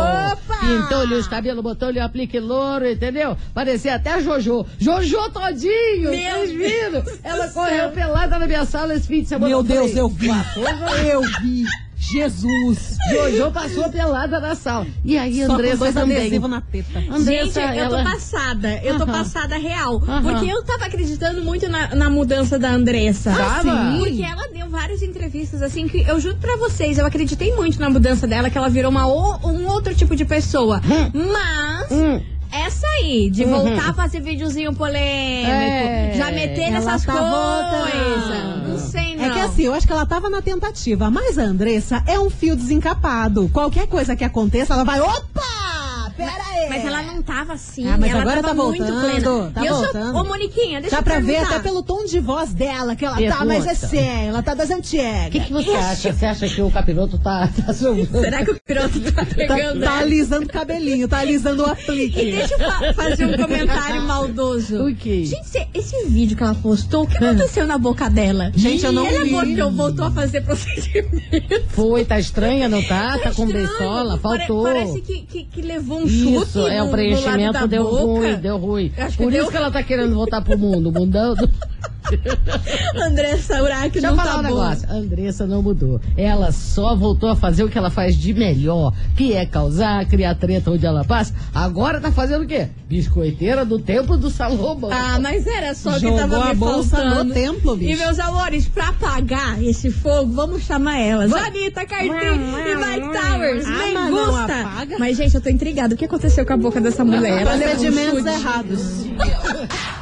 Pintou-lhe 0.61 1.15
os 1.15 1.29
cabelos, 1.29 1.63
botou-lhe 1.63 1.99
o 2.01 2.05
aplique 2.05 2.39
louro, 2.41 2.89
entendeu? 2.91 3.37
Parecia 3.55 3.95
até 3.95 4.15
a 4.15 4.21
Jojo. 4.21 4.67
Jojo 4.79 5.31
todinho! 5.31 6.11
Meu 6.11 6.39
Vocês 6.39 6.53
viram? 6.53 7.03
Ela 7.23 7.49
correu 7.49 7.91
pelada 7.91 8.39
na 8.39 8.47
minha 8.47 8.65
sala 8.65 8.95
esse 8.95 9.07
fim 9.07 9.23
de 9.23 9.29
semana. 9.29 9.49
meu 9.49 9.63
Deus, 9.63 9.95
eu 9.97 10.09
vi. 10.09 10.29
"Uma 10.29 10.45
coisa 10.45 11.03
Eu 11.07 11.23
vi. 11.23 11.65
Jesus. 11.99 12.97
Jojo 13.11 13.51
passou 13.51 13.91
pelada 13.91 14.39
na 14.41 14.55
sala. 14.55 14.87
E 15.05 15.19
aí, 15.19 15.41
Só 15.41 15.47
com 15.49 15.53
Andressa 15.55 15.77
dois 15.77 15.95
também. 15.95 16.17
adesivos 16.17 16.51
na 16.51 16.61
teta. 16.61 16.99
Andressa, 17.11 17.61
Gente, 17.61 17.77
eu 17.77 17.85
ela... 17.85 17.99
tô 18.05 18.11
passada. 18.11 18.81
Eu 18.83 18.97
tô 18.97 19.03
Aham. 19.05 19.13
passada 19.13 19.59
real. 19.59 19.97
Aham. 20.07 20.23
Porque 20.23 20.47
eu 20.51 20.63
tava 20.65 20.85
acreditando 20.87 21.43
muito 21.43 21.69
na, 21.69 21.95
na 21.95 22.09
mudança 22.09 22.59
da 22.59 22.71
Andressa. 22.71 23.33
Ah, 23.33 23.61
sim? 23.63 23.99
Porque 23.99 24.23
ela 24.23 24.49
deu 24.53 24.69
várias 24.71 25.03
entrevistas, 25.03 25.61
assim, 25.63 25.89
que 25.89 26.03
eu 26.03 26.21
juro 26.21 26.37
pra 26.37 26.57
vocês, 26.57 26.99
eu 26.99 27.07
acreditei 27.07 27.55
muito 27.55 27.81
na 27.81 27.91
mudança 27.91 28.27
dela, 28.27 28.49
que 28.49 28.57
ela 28.57 28.69
virou 28.71 28.91
uma, 28.91 29.07
um 29.07 29.67
outro 29.67 29.95
tipo 29.95 30.15
de 30.15 30.25
pessoa. 30.25 30.81
Mas. 31.13 31.91
Hum. 31.91 32.21
Essa 32.51 32.87
aí, 32.99 33.31
de 33.31 33.45
voltar 33.45 33.91
a 33.91 33.93
fazer 33.95 34.21
videozinho 34.21 34.75
polêmico, 34.75 35.51
É, 35.51 36.13
já 36.17 36.31
meter 36.31 36.71
nessas 36.71 37.05
tá 37.05 37.13
coisas. 37.13 38.69
Não 38.69 38.79
sei, 38.79 39.17
não. 39.17 39.25
É 39.25 39.31
que 39.31 39.41
assim, 39.41 39.63
eu 39.63 39.75
acho 39.75 39.87
que 39.87 39.93
ela 39.93 40.07
tava 40.07 40.31
na 40.31 40.41
tentativa, 40.41 41.11
mas 41.11 41.39
a 41.39 41.43
Andressa 41.43 42.03
é 42.07 42.19
um 42.19 42.31
fio 42.31 42.57
desencapado. 42.57 43.49
Qualquer 43.53 43.87
coisa 43.87 44.17
que 44.17 44.25
aconteça, 44.25 44.75
ela 44.75 44.85
vai. 44.85 45.01
Opa! 45.01 46.13
Pera 46.17 46.48
aí! 46.59 46.69
Mas 46.69 46.85
ela 46.85 47.03
não 47.03 47.23
tava 47.23 47.53
assim. 47.55 47.87
Ah, 47.89 47.97
mas 47.99 48.11
ela 48.11 48.21
agora 48.23 48.43
tava 48.43 48.49
tá 48.49 48.63
muito 48.63 48.85
voltando, 48.85 49.01
plena. 49.01 49.51
tá 49.55 49.63
e 49.63 49.67
eu 49.67 49.75
voltando. 49.75 50.13
sou. 50.13 50.21
Ô, 50.21 50.25
Moniquinha, 50.25 50.81
deixa 50.81 50.97
Dá 50.97 51.01
eu 51.01 51.05
pra 51.05 51.21
ver 51.21 51.37
até 51.37 51.59
pelo 51.61 51.83
tom 51.83 52.05
de 52.05 52.21
voz 52.21 52.53
dela 52.53 52.95
que 52.97 53.05
ela 53.05 53.15
tá, 53.15 53.21
Pergunta. 53.21 53.45
mas 53.45 53.67
é 53.67 53.75
séria, 53.75 54.29
ela 54.29 54.43
tá 54.43 54.55
das 54.55 54.71
antigas. 54.71 55.27
O 55.27 55.31
que, 55.31 55.41
que 55.41 55.53
você 55.53 55.71
acha? 55.71 56.13
Você 56.13 56.27
acha 56.27 56.49
que 56.49 56.63
o 56.63 56.71
capiroto 56.71 57.19
tá, 57.19 57.49
tá? 57.67 57.73
Será 57.73 58.45
que 58.45 58.51
o 58.51 58.61
piroto 58.61 59.01
tá 59.01 59.13
Tá, 59.13 59.27
pegando? 59.27 59.81
tá 59.81 59.87
ela? 59.93 59.99
alisando 60.01 60.47
o 60.47 60.49
cabelinho, 60.49 61.09
tá 61.09 61.19
alisando 61.19 61.65
o 61.65 61.69
E 61.69 61.71
aplique. 61.71 62.33
deixa 62.33 62.55
eu 62.55 62.59
fa- 62.59 62.93
fazer 62.95 63.27
um 63.27 63.37
comentário 63.37 64.03
maldoso. 64.07 64.87
O 64.87 64.95
quê? 64.95 65.25
Gente, 65.25 65.69
esse- 65.75 66.07
vídeo 66.07 66.37
que 66.37 66.43
ela 66.43 66.55
postou, 66.55 67.05
o 67.05 67.07
que 67.07 67.17
aconteceu 67.17 67.67
na 67.67 67.77
boca 67.79 68.09
dela? 68.09 68.51
Gente, 68.55 68.85
eu 68.85 68.93
não 68.93 69.07
Ela 69.07 69.25
vi. 69.25 69.31
voltou, 69.31 69.71
voltou 69.73 70.05
a 70.07 70.11
fazer 70.11 70.41
procedimento. 70.43 71.65
Foi, 71.69 72.05
tá 72.05 72.19
estranha, 72.19 72.69
não 72.69 72.83
tá? 72.83 73.19
Tá 73.19 73.31
com 73.33 73.45
Estranho. 73.47 73.53
beisola, 73.69 74.19
Pare- 74.19 74.39
faltou. 74.47 74.63
Parece 74.65 75.01
que, 75.01 75.21
que, 75.23 75.45
que 75.45 75.63
levou 75.63 76.01
um 76.01 76.09
chute 76.09 76.48
Isso, 76.49 76.67
é 76.67 76.83
o 76.83 76.91
preenchimento 76.91 77.69
deu 77.69 77.85
boca. 77.85 78.03
ruim, 78.03 78.35
deu 78.37 78.57
ruim. 78.57 78.93
Por 79.17 79.31
deu- 79.31 79.43
isso 79.43 79.51
que 79.51 79.57
ela 79.57 79.71
tá 79.71 79.83
querendo 79.83 80.15
voltar 80.15 80.41
pro 80.43 80.59
mundo, 80.59 80.91
mudando. 80.93 81.49
Andressa 83.03 83.55
Deixa 83.93 84.01
não 84.01 84.11
eu 84.11 84.17
falar 84.17 84.31
tá 84.33 84.39
um 84.39 84.43
bom. 84.43 84.49
negócio. 84.49 84.89
A 84.91 84.93
Andressa 84.95 85.47
não 85.47 85.63
mudou. 85.63 86.01
Ela 86.17 86.53
só 86.53 86.95
voltou 86.97 87.29
a 87.31 87.37
fazer 87.37 87.65
o 87.65 87.69
que 87.69 87.77
ela 87.79 87.91
faz 87.91 88.17
de 88.17 88.33
melhor, 88.35 88.93
que 89.17 89.33
é 89.35 89.45
causar, 89.47 90.05
criar 90.07 90.35
treta 90.35 90.71
onde 90.71 90.85
ela 90.87 91.05
passa. 91.05 91.35
Agora 91.55 92.01
tá 92.01 92.11
fazendo 92.11 92.45
o 92.45 92.47
quê? 92.47 92.69
Biscoiteira 92.89 93.65
do 93.65 93.79
templo 93.79 94.17
do 94.17 94.31
Salomão. 94.31 94.91
Ah, 94.93 95.19
mas 95.21 95.47
era 95.47 95.75
só 95.75 95.93
que 95.95 96.01
Jogou 96.01 96.19
tava 96.19 96.45
a 96.45 96.49
me 96.51 96.55
bolsa 96.55 96.97
faltando. 96.97 97.25
no 97.25 97.35
templo, 97.35 97.77
bicho. 97.77 97.93
E 97.93 97.97
meus 97.97 98.19
amores, 98.19 98.67
pra 98.69 98.89
apagar 98.89 99.63
esse 99.63 99.91
fogo, 99.91 100.33
vamos 100.33 100.63
chamar 100.63 100.99
elas. 100.99 101.33
Anitta, 101.33 101.85
Cardi 101.87 102.09
e 102.09 102.75
Mike 102.77 103.13
Towers. 103.13 103.67
Ah, 103.67 103.71
Nem 103.79 103.95
mas 103.95 104.11
não 104.11 104.27
gusta. 104.27 104.99
Mas, 104.99 105.17
gente, 105.17 105.35
eu 105.35 105.41
tô 105.41 105.49
intrigada. 105.51 105.95
O 105.95 105.99
que 105.99 106.05
aconteceu 106.05 106.45
com 106.47 106.53
a 106.53 106.57
boca 106.57 106.81
dessa 106.81 107.05
mulher? 107.05 107.43
Um 107.47 107.59
Procedimentos 107.59 108.27
errados. 108.27 108.81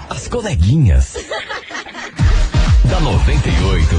As 0.09 0.29
coleguinhas. 0.29 1.17
Da 2.97 3.01
98. 3.01 3.97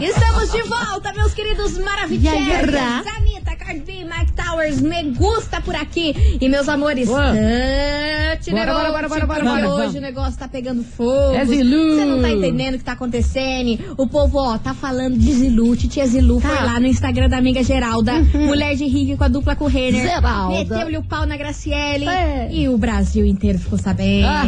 Estamos 0.00 0.50
de 0.50 0.62
volta, 0.62 1.12
meus 1.12 1.32
queridos 1.32 1.78
maravilhosos. 1.78 3.06
Anitta, 3.18 3.45
Cardi 3.66 4.04
Mike 4.04 4.32
Towers, 4.36 4.80
me 4.80 5.02
gusta 5.10 5.60
por 5.60 5.74
aqui. 5.74 6.38
E 6.40 6.48
meus 6.48 6.68
amores, 6.68 7.08
Boa. 7.08 7.32
cante 7.32 8.50
Bora, 8.52 8.64
negócio, 8.66 8.92
bora, 8.92 9.08
bora, 9.08 9.08
bora, 9.08 9.26
porque 9.26 9.42
bora, 9.44 9.68
hoje 9.68 9.78
vamos. 9.80 9.94
o 9.96 10.00
negócio 10.00 10.38
tá 10.38 10.46
pegando 10.46 10.84
fogo. 10.84 11.34
É 11.34 11.44
Zilu. 11.44 11.96
Você 11.96 12.04
não 12.04 12.22
tá 12.22 12.30
entendendo 12.30 12.74
o 12.74 12.78
que 12.78 12.84
tá 12.84 12.92
acontecendo. 12.92 13.94
O 13.98 14.06
povo, 14.06 14.38
ó, 14.38 14.56
tá 14.56 14.72
falando 14.72 15.18
de 15.18 15.32
Zilu. 15.32 15.74
Tia 15.76 16.06
Zilu 16.06 16.38
foi 16.38 16.56
Tá. 16.56 16.62
lá 16.62 16.78
no 16.80 16.86
Instagram 16.86 17.28
da 17.28 17.38
amiga 17.38 17.60
Geralda, 17.64 18.12
mulher 18.34 18.76
de 18.76 18.84
Rick 18.84 19.16
com 19.16 19.24
a 19.24 19.28
dupla 19.28 19.56
com 19.56 19.64
o 19.64 19.68
Renner. 19.68 20.02
Geralda. 20.02 20.58
Meteu-lhe 20.58 20.98
o 20.98 21.02
pau 21.02 21.26
na 21.26 21.36
Graciele. 21.36 22.06
É. 22.08 22.48
E 22.52 22.68
o 22.68 22.78
Brasil 22.78 23.26
inteiro 23.26 23.58
ficou 23.58 23.78
sabendo. 23.78 24.28
Ah. 24.28 24.44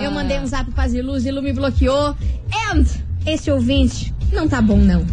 Eu 0.00 0.12
mandei 0.12 0.38
um 0.38 0.46
zap 0.46 0.70
pra 0.70 0.86
Zilu, 0.86 1.18
Zilu 1.18 1.42
me 1.42 1.52
bloqueou. 1.52 2.14
And 2.70 2.84
esse 3.26 3.50
ouvinte 3.50 4.14
não 4.32 4.48
tá 4.48 4.62
bom, 4.62 4.76
não. 4.78 5.04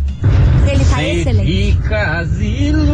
Ele 0.70 0.86
tá 0.86 1.04
excelente. 1.04 1.74
Fica 1.74 2.24
desiludindo. 2.24 2.90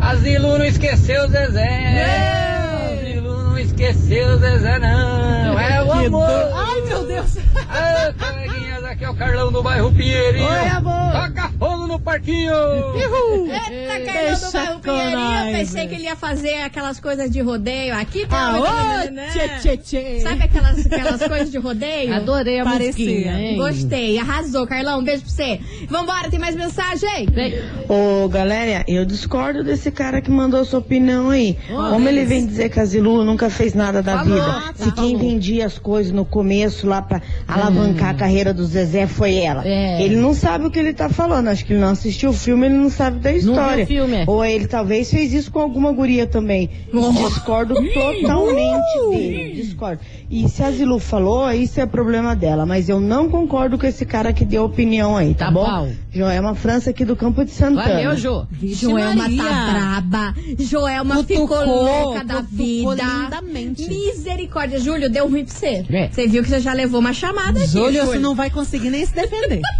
Asilo 0.00 0.58
não 0.58 0.64
esqueceu 0.64 1.28
Zezé. 1.28 2.04
Asilo 2.92 3.44
não 3.44 3.58
esqueceu 3.58 4.38
Zezé, 4.38 4.78
não. 4.78 5.58
É 5.58 5.82
o 5.82 5.92
amor. 5.92 6.28
Ai, 6.54 6.80
meu 6.82 7.06
Deus. 7.06 7.38
Ah, 7.68 8.12
coleguinhas, 8.18 8.84
aqui 8.84 9.04
é 9.04 9.10
o 9.10 9.14
Carlão 9.14 9.52
do 9.52 9.62
bairro 9.62 9.92
Pinheirinho. 9.92 10.48
Oi, 10.48 10.68
amor. 10.68 11.12
Toca 11.12 11.50
fogo 11.58 11.89
no 11.90 11.98
parquinho. 12.00 12.52
Eita, 13.50 14.50
Carlão 14.52 14.80
do 14.80 15.16
nós, 15.16 15.50
Pensei 15.56 15.86
que 15.88 15.94
ele 15.94 16.04
ia 16.04 16.16
fazer 16.16 16.62
aquelas 16.62 17.00
coisas 17.00 17.30
de 17.30 17.40
rodeio. 17.40 17.94
Aqui 17.94 18.20
tem 18.26 18.28
Ah, 18.38 19.08
né? 19.10 19.28
tchê, 19.32 19.48
tchê, 19.60 19.76
tchê. 19.76 20.20
Sabe 20.20 20.44
aquelas, 20.44 20.86
aquelas 20.86 21.22
coisas 21.22 21.50
de 21.50 21.58
rodeio? 21.58 22.14
Adorei 22.14 22.60
a 22.60 22.64
Parecia. 22.64 23.32
Gostei, 23.56 24.18
arrasou, 24.18 24.66
Carlão. 24.66 25.00
Um 25.00 25.04
beijo 25.04 25.22
pra 25.22 25.30
você. 25.30 25.60
Vambora, 25.88 26.30
tem 26.30 26.38
mais 26.38 26.54
mensagem? 26.54 27.26
Vem. 27.32 27.54
Ô, 27.88 28.28
galera, 28.28 28.84
eu 28.86 29.04
discordo 29.04 29.64
desse 29.64 29.90
cara 29.90 30.20
que 30.20 30.30
mandou 30.30 30.64
sua 30.64 30.78
opinião 30.78 31.30
aí. 31.30 31.56
Como 31.68 32.08
ele 32.08 32.24
vem 32.24 32.46
dizer 32.46 32.68
que 32.70 32.78
a 32.80 32.84
Zilu 32.84 33.24
nunca 33.24 33.50
fez 33.50 33.74
nada 33.74 34.02
da 34.02 34.18
Falou, 34.18 34.34
vida? 34.34 34.44
tá, 34.46 34.72
Se 34.74 34.92
quem 34.92 35.14
falou. 35.14 35.18
vendia 35.18 35.66
as 35.66 35.78
coisas 35.78 36.12
no 36.12 36.24
começo 36.24 36.86
lá 36.86 37.02
pra 37.02 37.20
alavancar 37.48 38.10
a 38.10 38.14
carreira 38.14 38.52
do 38.54 38.64
Zezé 38.64 39.06
foi 39.06 39.36
ela. 39.36 39.66
É. 39.66 40.02
Ele 40.02 40.16
não 40.16 40.34
sabe 40.34 40.66
o 40.66 40.70
que 40.70 40.78
ele 40.78 40.92
tá 40.92 41.08
falando. 41.08 41.48
Acho 41.48 41.64
que 41.64 41.74
não 41.80 41.88
assistiu 41.88 42.30
o 42.30 42.32
filme, 42.32 42.66
ele 42.66 42.76
não 42.76 42.90
sabe 42.90 43.18
da 43.18 43.32
história. 43.32 43.86
filme. 43.86 44.24
Ou 44.26 44.44
ele 44.44 44.66
talvez 44.66 45.10
fez 45.10 45.32
isso 45.32 45.50
com 45.50 45.58
alguma 45.60 45.92
guria 45.92 46.26
também. 46.26 46.70
Discordo 47.28 47.74
totalmente 47.74 49.10
dele. 49.10 49.52
Discordo. 49.62 50.00
E 50.30 50.48
se 50.48 50.62
a 50.62 50.70
Zilu 50.70 50.98
falou, 51.00 51.50
isso 51.52 51.80
é 51.80 51.86
problema 51.86 52.36
dela. 52.36 52.64
Mas 52.64 52.88
eu 52.88 53.00
não 53.00 53.28
concordo 53.28 53.76
com 53.78 53.86
esse 53.86 54.04
cara 54.06 54.32
que 54.32 54.44
deu 54.44 54.64
opinião 54.64 55.16
aí, 55.16 55.34
tá, 55.34 55.46
Tá 55.46 55.50
bom? 55.50 55.64
bom. 55.66 55.92
Joelma 56.12 56.54
França 56.54 56.90
aqui 56.90 57.04
do 57.04 57.16
Campo 57.16 57.44
de 57.44 57.50
Santana. 57.50 57.82
Valeu, 57.94 58.16
Jô. 58.16 58.44
Vixe, 58.50 58.82
Joelma 58.82 59.14
Maria. 59.14 59.42
tá 59.42 60.00
braba. 60.00 60.34
Joelma 60.58 61.16
Cutucou, 61.16 61.46
ficou 61.58 61.64
louca 61.66 62.24
da 62.24 62.40
vida. 62.42 62.94
lindamente. 62.94 63.88
Misericórdia. 63.88 64.78
Júlio, 64.78 65.10
deu 65.10 65.28
ruim 65.28 65.44
pra 65.44 65.54
você. 65.54 65.84
É. 65.90 66.08
Você 66.10 66.26
viu 66.26 66.42
que 66.42 66.48
você 66.48 66.60
já 66.60 66.72
levou 66.72 67.00
uma 67.00 67.12
chamada 67.12 67.58
aqui, 67.58 67.68
Júlio, 67.68 68.00
você 68.00 68.06
Júlio. 68.06 68.20
não 68.20 68.34
vai 68.34 68.50
conseguir 68.50 68.90
nem 68.90 69.04
se 69.04 69.14
defender. 69.14 69.60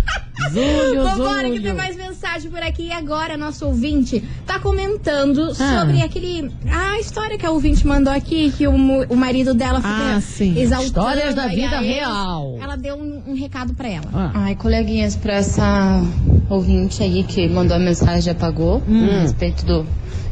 Júlio, 0.53 1.03
Vambora 1.05 1.51
que 1.51 1.61
tem 1.61 1.73
mais 1.75 1.97
mensagem 1.97 2.51
por 2.51 2.63
aqui. 2.63 2.85
E 2.89 2.93
agora, 2.93 3.37
nosso 3.37 3.67
ouvinte 3.67 4.23
tá 4.47 4.59
comentando 4.59 5.51
Ah. 5.59 5.81
sobre 5.81 6.03
aquele. 6.03 6.51
A 6.71 6.99
história 6.99 7.37
que 7.39 7.47
a 7.47 7.51
ouvinte 7.51 7.87
mandou 7.87 8.13
aqui, 8.13 8.51
que 8.57 8.67
o, 8.67 8.73
o 8.75 9.17
marido 9.17 9.55
dela 9.55 9.77
fica 9.81 10.17
Ah, 10.17 10.21
sim. 10.21 10.59
exaltando. 10.59 10.87
Histórias 10.89 11.35
da 11.35 11.43
aí 11.45 11.57
vida 11.57 11.79
a 11.79 11.83
ex. 11.85 11.95
real. 11.97 12.57
Ela 12.61 12.77
deu 12.77 12.97
um, 12.97 13.23
um 13.29 13.35
recado 13.35 13.75
pra 13.75 13.89
ela. 13.89 14.07
Ah. 14.13 14.31
Ai, 14.35 14.55
coleguinhas, 14.57 15.15
pra 15.17 15.35
essa 15.35 16.03
ouvinte 16.49 17.03
aí 17.03 17.23
que 17.25 17.49
mandou 17.49 17.77
a 17.77 17.81
mensagem 17.81 18.29
e 18.33 18.37
apagou 18.37 18.83
a 18.89 19.21
respeito 19.23 19.65
do 19.65 19.87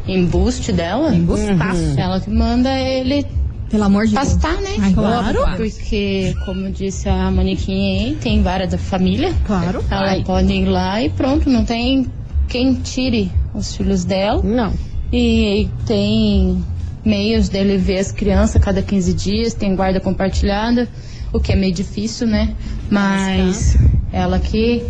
embuste 0.07 0.73
dela. 0.73 1.15
Embustaço. 1.15 1.95
Ela 1.99 2.21
que 2.21 2.31
manda 2.31 2.71
ele 2.79 3.27
Pelo 3.71 3.85
amor 3.85 4.07
de 4.07 4.15
Deus. 4.15 4.29
pastar, 4.29 4.61
né? 4.61 4.77
Ai, 4.81 4.93
claro. 4.95 5.41
Porque, 5.57 6.35
como 6.45 6.71
disse 6.71 7.09
a 7.09 7.31
Moniquinha 7.31 8.07
aí, 8.07 8.17
tem 8.17 8.43
vara 8.43 8.67
da 8.67 8.79
família. 8.79 9.35
Claro. 9.47 9.85
Ela 9.91 10.11
Ai. 10.11 10.25
pode 10.25 10.53
ir 10.53 10.65
lá 10.67 11.03
e 11.03 11.11
pronto, 11.11 11.51
não 11.51 11.65
tem 11.65 12.07
quem 12.49 12.75
tire 12.75 13.31
os 13.55 13.77
filhos 13.77 14.05
dela. 14.05 14.43
Não. 14.43 14.73
E 15.13 15.69
tem 15.87 16.63
meios 17.05 17.49
dele 17.49 17.77
ver 17.77 17.99
as 17.99 18.13
crianças 18.13 18.63
cada 18.63 18.83
15 18.83 19.15
dias, 19.15 19.55
tem 19.55 19.75
guarda 19.75 20.01
compartilhada, 20.01 20.89
o 21.33 21.41
que 21.41 21.53
é 21.53 21.57
meio 21.57 21.73
difícil, 21.73 22.27
né? 22.27 22.55
Mas 22.91 23.77
ela 24.13 24.39
que 24.39 24.83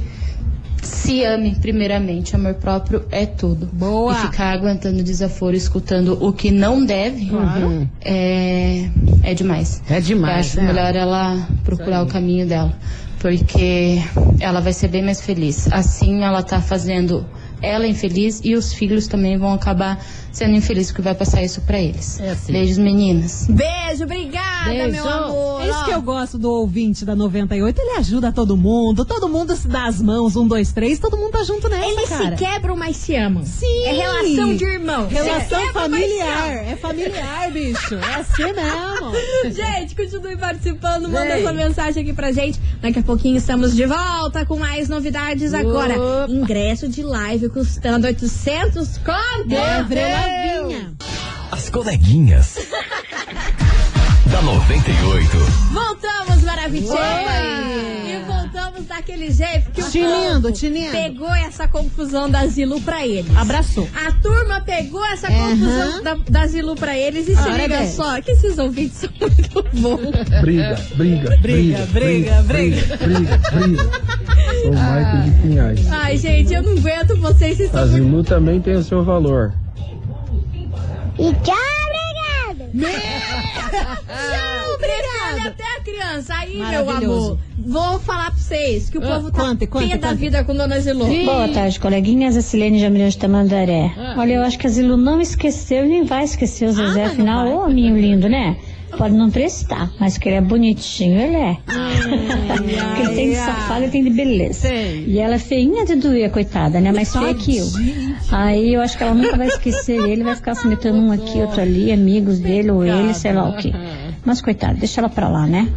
se 0.82 1.24
ame 1.24 1.54
primeiramente, 1.56 2.34
amor 2.36 2.54
próprio 2.54 3.04
é 3.10 3.26
tudo. 3.26 3.66
Boa. 3.72 4.12
E 4.12 4.16
ficar 4.16 4.52
aguentando 4.52 5.02
desaforo, 5.02 5.56
escutando 5.56 6.18
o 6.24 6.32
que 6.32 6.50
não 6.50 6.84
deve, 6.84 7.30
é, 8.00 8.88
é 9.22 9.34
demais. 9.34 9.82
É 9.88 9.98
Eu 9.98 10.02
demais, 10.02 10.46
acho 10.46 10.56
né? 10.56 10.66
melhor 10.72 10.94
ela 10.94 11.48
procurar 11.64 12.02
o 12.02 12.06
caminho 12.06 12.46
dela. 12.46 12.72
Porque 13.18 13.98
ela 14.38 14.60
vai 14.60 14.72
ser 14.72 14.88
bem 14.88 15.02
mais 15.02 15.20
feliz. 15.20 15.70
Assim 15.72 16.22
ela 16.22 16.42
tá 16.42 16.60
fazendo 16.60 17.26
ela 17.60 17.86
infeliz 17.86 18.40
e 18.44 18.54
os 18.54 18.72
filhos 18.72 19.06
também 19.08 19.36
vão 19.36 19.52
acabar 19.52 19.98
sendo 20.38 20.55
infelizes 20.55 20.92
porque 20.92 21.03
vai 21.03 21.14
passar 21.14 21.42
isso 21.42 21.61
pra 21.62 21.81
eles. 21.81 22.20
É 22.20 22.31
assim. 22.31 22.53
Beijos, 22.53 22.79
meninas. 22.79 23.46
Beijo, 23.48 24.05
obrigada, 24.05 24.70
Beijo. 24.70 24.90
meu 24.92 25.09
amor. 25.09 25.62
É 25.62 25.68
isso 25.68 25.85
que 25.85 25.90
eu 25.90 26.01
gosto 26.01 26.38
do 26.38 26.51
ouvinte 26.51 27.05
da 27.05 27.16
98. 27.16 27.81
Ele 27.81 27.98
ajuda 27.98 28.31
todo 28.31 28.57
mundo, 28.57 29.05
todo 29.05 29.29
mundo 29.29 29.55
se 29.57 29.66
dá 29.66 29.87
as 29.87 30.01
mãos, 30.01 30.37
um, 30.37 30.46
dois, 30.46 30.72
três, 30.72 31.01
todo 31.01 31.16
mundo 31.16 31.33
tá 31.33 31.42
junto 31.42 31.68
nessa, 31.68 31.88
Eles 31.88 32.09
cara. 32.09 32.37
se 32.37 32.44
quebram, 32.44 32.77
mas 32.77 32.96
se 32.96 33.16
amam. 33.16 33.44
Sim. 33.44 33.83
É 33.85 33.92
relação 33.92 34.55
de 34.55 34.64
irmão. 34.64 35.09
Relação 35.09 35.59
quebra, 35.59 35.83
familiar. 35.83 36.57
É 36.68 36.77
familiar, 36.77 37.51
bicho. 37.51 37.94
É 37.96 38.14
assim 38.14 38.44
mesmo. 38.44 39.09
Gente, 39.53 39.96
continue 39.96 40.37
participando, 40.37 41.09
manda 41.09 41.35
Vem. 41.35 41.42
sua 41.42 41.53
mensagem 41.53 42.03
aqui 42.03 42.12
pra 42.12 42.31
gente. 42.31 42.61
Daqui 42.81 43.01
a 43.01 43.03
pouquinho 43.03 43.37
estamos 43.37 43.74
de 43.74 43.87
volta 43.87 44.46
com 44.46 44.57
mais 44.57 44.88
novidades 44.88 45.53
agora. 45.53 45.94
Opa. 45.94 46.33
Ingresso 46.33 46.88
de 46.88 47.03
live 47.03 47.48
custando 47.48 48.07
800 48.07 48.98
conto. 48.98 49.57
Avril 49.57 50.27
As 51.50 51.68
coleguinhas. 51.70 52.56
da 54.30 54.42
98. 54.42 55.36
Voltamos, 55.72 56.42
Maravicheira! 56.44 57.42
E 58.04 58.22
voltamos 58.26 58.86
daquele 58.86 59.30
jeito 59.30 59.70
que 59.70 59.80
o 59.80 59.90
Tinindo, 59.90 60.52
tinindo. 60.52 60.90
pegou 60.92 61.34
essa 61.34 61.66
confusão 61.66 62.28
da 62.28 62.46
Zilu 62.46 62.78
pra 62.82 63.06
eles. 63.06 63.34
Abraçou. 63.34 63.88
A 64.06 64.12
turma 64.12 64.60
pegou 64.60 65.02
essa 65.06 65.28
confusão 65.28 66.02
da, 66.02 66.14
da 66.28 66.46
Zilu 66.46 66.74
pra 66.76 66.96
eles 66.96 67.26
e 67.26 67.34
se 67.36 67.50
liga 67.50 67.78
bem. 67.78 67.90
só, 67.90 68.20
que 68.20 68.32
esses 68.32 68.58
ouvintes 68.58 68.98
são 68.98 69.10
muito 69.18 69.62
bons. 69.80 70.40
Briga, 70.42 70.78
briga, 70.94 71.36
Briga, 71.38 71.86
briga, 71.86 72.42
briga. 72.42 72.42
briga, 72.42 73.38
briga. 73.50 73.90
Sou 74.62 74.70
Michael 74.72 75.22
de 75.24 75.30
Pinhais. 75.42 75.92
Ai, 75.92 76.16
gente, 76.18 76.52
eu 76.52 76.62
não 76.62 76.72
aguento 76.72 77.16
vocês, 77.16 77.56
vocês 77.56 77.74
A 77.74 77.86
Zilu 77.86 78.22
também 78.22 78.60
tem 78.60 78.74
o 78.74 78.82
seu 78.82 79.02
valor. 79.02 79.54
Obrigada. 84.74 85.48
até 85.48 85.64
a 85.64 85.81
criança. 85.83 86.35
Aí, 86.35 86.57
meu 86.57 86.90
amor, 86.90 87.38
vou 87.59 87.98
falar 88.00 88.31
pra 88.31 88.38
vocês 88.38 88.88
que 88.90 88.98
o 88.98 89.04
Ah, 89.04 89.16
povo 89.16 89.31
tá 89.31 89.40
conte, 89.42 89.66
conte, 89.66 89.88
pé 89.88 89.96
da 89.98 90.12
vida 90.12 90.44
com 90.44 90.54
Dona 90.54 90.78
Zilu. 90.81 91.07
Boa 91.24 91.48
tarde, 91.48 91.78
coleguinhas. 91.81 92.37
A 92.37 92.42
Silene 92.42 92.78
Jamilhão 92.81 93.09
de 93.09 93.18
Tamandaré. 93.18 93.92
Ah. 93.96 94.14
Olha, 94.18 94.35
eu 94.35 94.42
acho 94.42 94.59
que 94.59 94.66
a 94.66 94.70
Zilu 94.70 94.96
não 94.96 95.20
esqueceu 95.20 95.85
e 95.85 95.88
nem 95.88 96.04
vai 96.04 96.24
esquecer 96.24 96.68
o 96.68 96.72
Zezé. 96.72 96.85
mas 96.85 96.94
não 96.96 97.04
Afinal, 97.07 97.48
ô 97.48 97.64
homem 97.64 97.90
lindo, 98.00 98.28
né? 98.28 98.57
Pode 98.96 99.14
não 99.14 99.31
prestar, 99.31 99.90
mas 100.01 100.18
que 100.18 100.29
ele 100.29 100.37
é 100.37 100.40
bonitinho, 100.40 101.20
ele 101.20 101.37
é. 101.37 101.57
que 102.96 103.03
ele 103.03 103.14
tem 103.14 103.31
de 103.31 103.37
safado 103.37 103.85
e 103.85 103.88
tem 103.88 104.03
de 104.03 104.11
beleza. 104.11 104.61
Sei. 104.68 105.05
E 105.07 105.18
ela 105.18 105.35
é 105.35 105.38
feinha 105.38 105.85
de 105.85 105.94
doer, 105.94 106.31
coitada, 106.31 106.81
né? 106.81 106.90
Mais 106.90 107.12
feia 107.12 107.35
que 107.35 107.59
eu. 107.59 107.66
Aí 108.33 108.74
eu 108.74 108.81
acho 108.81 108.96
que 108.96 109.05
ela 109.05 109.14
nunca 109.14 109.37
vai 109.37 109.46
esquecer 109.48 110.01
ele, 110.03 110.24
vai 110.24 110.35
ficar 110.35 110.55
se 110.55 110.66
metendo 110.66 110.98
um 110.98 111.12
aqui, 111.12 111.38
outro 111.38 111.61
ali, 111.61 111.92
amigos 111.92 112.38
dele 112.40 112.70
ou 112.70 112.85
ele, 112.85 113.14
sei 113.14 113.33
lá 113.33 113.48
o 113.48 113.57
quê. 113.57 113.72
Mas 114.24 114.40
coitada, 114.40 114.74
deixa 114.74 115.01
ela 115.01 115.09
pra 115.09 115.29
lá, 115.29 115.46
né? 115.46 115.68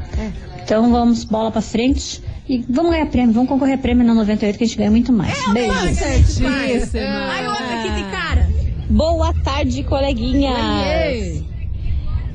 Então 0.64 0.90
vamos, 0.92 1.24
bola 1.24 1.52
pra 1.52 1.62
frente. 1.62 2.24
E 2.50 2.66
vamos 2.68 2.92
ganhar 2.92 3.06
prêmio, 3.06 3.34
vamos 3.34 3.50
concorrer 3.50 3.76
a 3.76 3.78
prêmio 3.78 4.06
na 4.06 4.14
98 4.14 4.58
que 4.58 4.64
a 4.64 4.68
gente 4.68 4.78
ganha 4.78 4.92
muito 4.92 5.14
mais. 5.14 5.38
Beijos. 5.54 5.98
Certíssima. 5.98 6.50
Aí 6.50 7.48
outra 7.48 7.80
aqui 7.80 8.04
de 8.04 8.12
cara. 8.12 8.50
Boa 8.90 9.34
tarde, 9.44 9.84
coleguinha. 9.84 10.52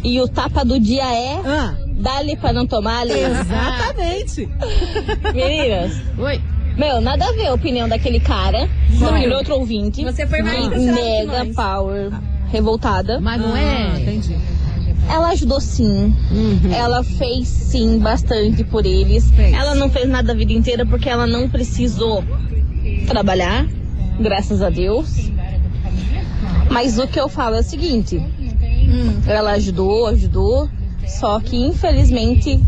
E 0.09 0.21
o 0.21 0.29
tapa 0.29 0.65
do 0.65 0.79
dia 0.79 1.03
é 1.03 1.41
Ah, 1.45 1.75
dali 1.99 2.37
pra 2.37 2.53
não 2.53 2.65
tomar 2.65 3.01
ali. 3.01 3.13
exatamente. 3.13 4.49
Meninas, 5.35 6.01
Oi. 6.17 6.41
meu, 6.79 7.01
nada 7.01 7.25
a 7.27 7.33
ver 7.33 7.47
a 7.49 7.55
opinião 7.55 7.89
daquele 7.89 8.21
cara, 8.21 8.69
daquele 9.01 9.35
outro 9.35 9.55
ouvinte. 9.57 10.05
Você 10.05 10.25
foi 10.25 10.43
mais 10.43 10.69
Mega 10.69 11.47
power, 11.57 12.13
revoltada. 12.53 13.21
Mas 13.21 13.41
não 13.41 13.53
Ah, 13.53 13.61
é. 13.61 14.01
entendi. 14.01 14.37
Ela 15.11 15.31
ajudou 15.31 15.61
sim. 15.61 16.15
Ela 16.73 17.03
fez 17.03 17.49
sim 17.49 17.99
bastante 17.99 18.63
por 18.63 18.87
eles. 18.87 19.29
Fez. 19.33 19.53
Ela 19.53 19.75
não 19.75 19.91
fez 19.91 20.09
nada 20.09 20.33
a 20.33 20.37
vida 20.37 20.53
inteira 20.53 20.87
porque 20.87 21.09
ela 21.09 21.27
não 21.27 21.49
precisou 21.49 22.23
trabalhar, 23.09 23.67
graças 24.21 24.63
a 24.63 24.71
Deus. 24.71 25.31
Mas 26.71 26.99
o 26.99 27.07
que 27.07 27.19
eu 27.19 27.29
falo 27.29 27.57
é 27.57 27.61
o 27.61 27.63
seguinte: 27.63 28.21
ela 29.27 29.53
ajudou, 29.53 30.07
ajudou, 30.09 30.69
só 31.07 31.39
que 31.41 31.57
infelizmente 31.57 32.61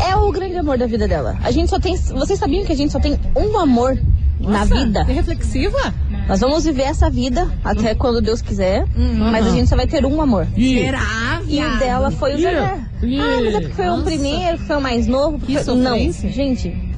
é 0.00 0.16
o 0.16 0.30
grande 0.32 0.56
amor 0.56 0.78
da 0.78 0.86
vida 0.86 1.06
dela. 1.06 1.36
A 1.42 1.50
gente 1.50 1.70
só 1.70 1.78
tem. 1.78 1.96
Vocês 1.96 2.38
sabiam 2.38 2.64
que 2.64 2.72
a 2.72 2.76
gente 2.76 2.92
só 2.92 2.98
tem 3.00 3.18
um 3.36 3.56
amor 3.58 3.98
na 4.40 4.60
Nossa, 4.60 4.74
vida? 4.74 5.04
Que 5.04 5.12
reflexiva? 5.12 5.94
Nós 6.28 6.40
vamos 6.40 6.64
viver 6.64 6.82
essa 6.82 7.10
vida 7.10 7.48
até 7.64 7.94
quando 7.94 8.20
Deus 8.20 8.40
quiser, 8.40 8.86
mas 9.30 9.46
a 9.46 9.50
gente 9.50 9.68
só 9.68 9.76
vai 9.76 9.86
ter 9.86 10.04
um 10.04 10.20
amor. 10.20 10.46
Será? 10.84 11.40
E 11.46 11.62
o 11.64 11.78
dela 11.78 12.10
foi 12.10 12.34
o. 12.34 12.38
Yeah. 12.38 12.78
Ah, 13.22 13.40
mas 13.44 13.54
é 13.54 13.60
porque 13.60 13.74
foi 13.74 13.88
o 13.88 14.02
primeiro, 14.02 14.58
que 14.58 14.64
foi 14.64 14.76
o 14.76 14.80
mais 14.80 15.06
novo. 15.06 15.38
Porque- 15.38 15.52
Não, 15.74 15.96
gente, 16.30 16.92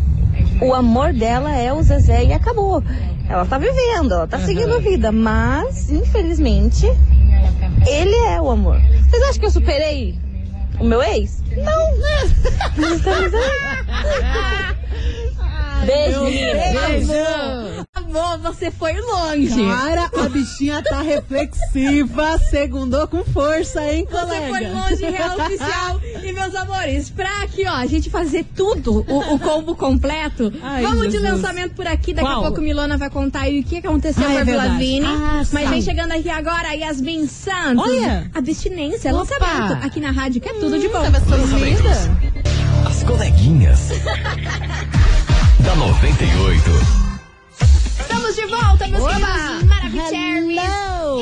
o 0.60 0.74
amor 0.74 1.12
dela 1.12 1.54
é 1.54 1.72
o 1.72 1.82
Zezé 1.82 2.24
e 2.24 2.32
acabou. 2.32 2.82
Ela 3.28 3.46
tá 3.46 3.56
vivendo, 3.56 4.12
ela 4.12 4.26
tá 4.26 4.38
seguindo 4.38 4.74
a 4.74 4.78
vida, 4.78 5.10
mas, 5.10 5.90
infelizmente, 5.90 6.86
ele 7.86 8.14
é 8.14 8.40
o 8.40 8.50
amor. 8.50 8.80
Vocês 9.08 9.22
acham 9.22 9.40
que 9.40 9.46
eu 9.46 9.50
superei 9.50 10.18
o 10.80 10.84
meu 10.84 11.02
ex? 11.02 11.42
Não, 11.56 11.98
né? 11.98 12.24
Estamos 12.96 13.34
aí. 13.34 14.74
Beijo. 15.86 16.24
Beijo. 16.24 17.12
Amor, 18.14 18.38
você 18.38 18.70
foi 18.70 18.92
longe. 19.00 19.66
Cara, 19.66 20.08
a 20.24 20.28
bichinha 20.28 20.80
tá 20.82 21.02
reflexiva, 21.02 22.38
segundou 22.38 23.08
com 23.08 23.24
força, 23.24 23.82
hein, 23.92 24.06
Você 24.08 24.16
colega? 24.20 24.48
foi 24.48 24.60
longe, 24.68 25.04
real 25.04 25.34
oficial. 25.40 26.00
E 26.22 26.32
meus 26.32 26.54
amores, 26.54 27.10
pra 27.10 27.42
aqui, 27.42 27.64
ó, 27.66 27.72
a 27.74 27.86
gente 27.86 28.08
fazer 28.10 28.44
tudo, 28.54 29.04
o, 29.08 29.34
o 29.34 29.38
combo 29.40 29.74
completo, 29.74 30.52
Ai, 30.62 30.82
vamos 30.82 31.06
de 31.06 31.12
Jesus. 31.18 31.32
lançamento 31.32 31.74
por 31.74 31.88
aqui. 31.88 32.14
Daqui 32.14 32.28
Qual? 32.28 32.38
a 32.38 32.42
pouco 32.46 32.60
Milona 32.60 32.96
vai 32.96 33.10
contar 33.10 33.40
aí 33.40 33.58
o 33.60 33.64
que 33.64 33.78
aconteceu 33.78 34.22
Ah, 34.24 34.26
com 34.30 34.38
é 34.38 34.40
a 34.40 34.44
Vila. 34.44 34.68
Vini. 34.78 35.06
Ah, 35.06 35.42
Mas 35.52 35.64
sim. 35.64 35.70
vem 35.70 35.82
chegando 35.82 36.12
aqui 36.12 36.30
agora 36.30 36.68
a 36.68 36.72
Yasmin 36.72 37.26
Santos. 37.26 37.84
Olha. 37.84 38.30
Abstinência, 38.32 39.10
Opa. 39.12 39.18
lançamento. 39.18 39.84
Aqui 39.84 39.98
na 39.98 40.12
rádio, 40.12 40.40
que 40.40 40.48
é 40.48 40.52
tudo 40.54 40.78
de 40.78 40.86
bom. 40.88 41.02
Tava. 41.02 41.18
As 41.18 43.02
coleguinhas. 43.02 43.88
da 45.64 45.74
98. 45.74 47.03
Estamos 48.34 48.36
de 48.36 48.46
volta, 48.46 48.88
meus 48.88 49.02
Oba. 49.04 49.14
queridos. 49.14 50.64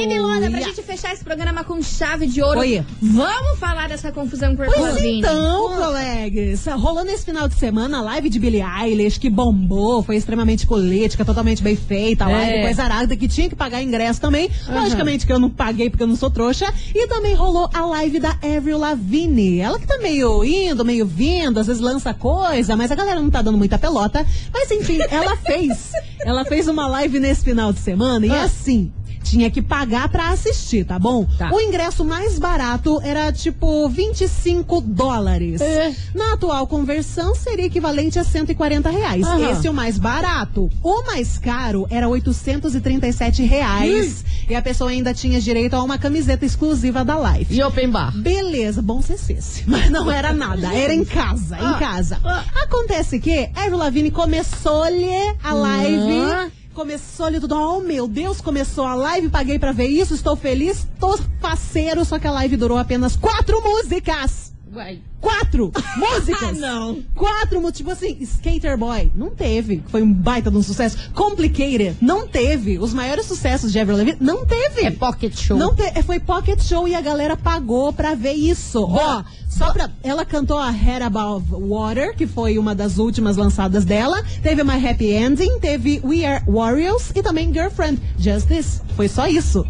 E 0.00 0.06
Milona, 0.06 0.50
pra 0.50 0.60
gente 0.60 0.82
fechar 0.82 1.12
esse 1.12 1.22
programa 1.22 1.62
com 1.62 1.82
chave 1.82 2.26
de 2.26 2.40
ouro, 2.42 2.60
Oi. 2.60 2.82
vamos 3.02 3.58
falar 3.58 3.88
dessa 3.88 4.10
confusão 4.10 4.56
com 4.56 4.62
a 4.62 4.66
Pois 4.66 5.02
então, 5.04 5.76
colegas, 5.76 6.64
rolou 6.66 7.04
nesse 7.04 7.26
final 7.26 7.46
de 7.48 7.54
semana 7.56 7.98
a 7.98 8.02
live 8.02 8.30
de 8.30 8.38
Billie 8.38 8.62
Eilish, 8.62 9.18
que 9.18 9.28
bombou, 9.28 10.02
foi 10.02 10.16
extremamente 10.16 10.66
política, 10.66 11.24
totalmente 11.24 11.62
bem 11.62 11.76
feita, 11.76 12.24
a 12.24 12.28
live 12.28 12.52
É. 12.52 12.62
coisa 12.62 12.82
arada, 12.84 13.14
que 13.16 13.28
tinha 13.28 13.48
que 13.48 13.54
pagar 13.54 13.82
ingresso 13.82 14.20
também. 14.20 14.50
Logicamente 14.68 15.26
que 15.26 15.32
eu 15.32 15.38
não 15.38 15.50
paguei 15.50 15.90
porque 15.90 16.02
eu 16.02 16.08
não 16.08 16.16
sou 16.16 16.30
trouxa. 16.30 16.72
E 16.94 17.06
também 17.08 17.34
rolou 17.34 17.68
a 17.74 17.84
live 17.84 18.18
da 18.20 18.36
Avril 18.56 18.78
Lavigne. 18.78 19.60
Ela 19.60 19.78
que 19.78 19.86
tá 19.86 19.98
meio 19.98 20.42
indo, 20.44 20.84
meio 20.84 21.04
vindo, 21.04 21.60
às 21.60 21.66
vezes 21.66 21.82
lança 21.82 22.14
coisa, 22.14 22.74
mas 22.76 22.90
a 22.90 22.94
galera 22.94 23.20
não 23.20 23.30
tá 23.30 23.42
dando 23.42 23.58
muita 23.58 23.78
pelota. 23.78 24.24
Mas 24.52 24.70
enfim, 24.70 24.98
ela 25.10 25.36
fez. 25.36 25.90
ela 26.24 26.44
fez 26.44 26.68
uma 26.68 26.86
live 26.86 27.01
nesse 27.08 27.42
final 27.44 27.72
de 27.72 27.80
semana 27.80 28.26
e 28.26 28.30
Ah. 28.30 28.44
assim. 28.44 28.92
Tinha 29.24 29.48
que 29.52 29.62
pagar 29.62 30.08
pra 30.08 30.30
assistir, 30.30 30.84
tá 30.84 30.98
bom? 30.98 31.24
Tá. 31.38 31.48
O 31.54 31.60
ingresso 31.60 32.04
mais 32.04 32.40
barato 32.40 33.00
era 33.04 33.30
tipo 33.32 33.88
25 33.88 34.80
dólares. 34.80 35.60
É. 35.60 35.94
Na 36.12 36.32
atual 36.34 36.66
conversão 36.66 37.32
seria 37.32 37.66
equivalente 37.66 38.18
a 38.18 38.24
140 38.24 38.90
reais. 38.90 39.24
Aham. 39.24 39.52
Esse 39.52 39.68
é 39.68 39.70
o 39.70 39.74
mais 39.74 39.96
barato. 39.96 40.68
O 40.82 41.04
mais 41.06 41.38
caro 41.38 41.86
era 41.88 42.08
837 42.08 43.44
reais. 43.44 44.24
E 44.50 44.56
a 44.56 44.60
pessoa 44.60 44.90
ainda 44.90 45.14
tinha 45.14 45.40
direito 45.40 45.74
a 45.74 45.82
uma 45.84 45.98
camiseta 45.98 46.44
exclusiva 46.44 47.04
da 47.04 47.16
live. 47.16 47.54
E 47.54 47.62
open 47.62 47.90
bar. 47.90 48.12
Beleza, 48.18 48.82
bom 48.82 49.00
se 49.00 49.16
cesse. 49.16 49.62
Mas 49.70 49.88
não 49.88 50.10
era 50.10 50.32
nada, 50.32 50.74
era 50.74 50.92
em 50.92 51.04
casa, 51.04 51.56
Ah. 51.60 51.76
em 51.76 51.78
casa. 51.78 52.18
Acontece 52.64 53.20
que 53.20 53.48
Avril 53.54 53.76
Lavigne 53.76 54.10
começou-lhe 54.10 55.06
a 55.44 55.54
live. 55.54 56.12
Ah. 56.32 56.48
Começou-lhe 56.74 57.38
tudo. 57.38 57.54
Oh, 57.54 57.80
meu 57.80 58.08
Deus, 58.08 58.40
começou 58.40 58.84
a 58.84 58.94
live, 58.94 59.28
paguei 59.28 59.58
pra 59.58 59.72
ver 59.72 59.88
isso, 59.88 60.14
estou 60.14 60.34
feliz, 60.34 60.86
tô 60.98 61.18
faceiro, 61.40 62.04
só 62.04 62.18
que 62.18 62.26
a 62.26 62.32
live 62.32 62.56
durou 62.56 62.78
apenas 62.78 63.14
quatro 63.14 63.60
músicas. 63.62 64.51
Uai. 64.74 65.00
Quatro 65.20 65.70
músicas! 65.96 66.48
Ah, 66.48 66.52
não. 66.52 67.02
Quatro, 67.14 67.70
tipo 67.70 67.90
assim, 67.90 68.16
Skater 68.20 68.76
Boy, 68.76 69.10
não 69.14 69.30
teve. 69.30 69.82
Foi 69.88 70.02
um 70.02 70.12
baita 70.12 70.50
de 70.50 70.56
um 70.56 70.62
sucesso. 70.62 71.10
Complicated, 71.14 71.96
não 72.00 72.26
teve. 72.26 72.78
Os 72.78 72.92
maiores 72.92 73.26
sucessos 73.26 73.70
de 73.70 73.78
Avril 73.78 73.98
Lavigne, 73.98 74.18
não 74.20 74.44
teve. 74.44 74.82
É 74.84 74.90
pocket 74.90 75.36
show. 75.38 75.56
Não 75.56 75.74
te- 75.74 75.82
é, 75.82 76.02
foi 76.02 76.18
Pocket 76.18 76.60
Show 76.62 76.88
e 76.88 76.94
a 76.94 77.00
galera 77.00 77.36
pagou 77.36 77.92
pra 77.92 78.14
ver 78.14 78.32
isso. 78.32 78.82
Ó, 78.82 79.22
só 79.48 79.72
pra. 79.72 79.90
Ela 80.02 80.24
cantou 80.24 80.58
a 80.58 80.70
Head 80.70 81.02
Above 81.04 81.46
Water, 81.52 82.16
que 82.16 82.26
foi 82.26 82.58
uma 82.58 82.74
das 82.74 82.98
últimas 82.98 83.36
lançadas 83.36 83.84
dela. 83.84 84.22
Teve 84.42 84.64
My 84.64 84.84
Happy 84.84 85.12
Ending, 85.12 85.60
teve 85.60 86.00
We 86.02 86.24
Are 86.24 86.42
Warriors 86.48 87.10
e 87.14 87.22
também 87.22 87.52
Girlfriend. 87.52 88.00
Justice. 88.18 88.80
Foi 88.96 89.08
só 89.08 89.26
isso. 89.28 89.64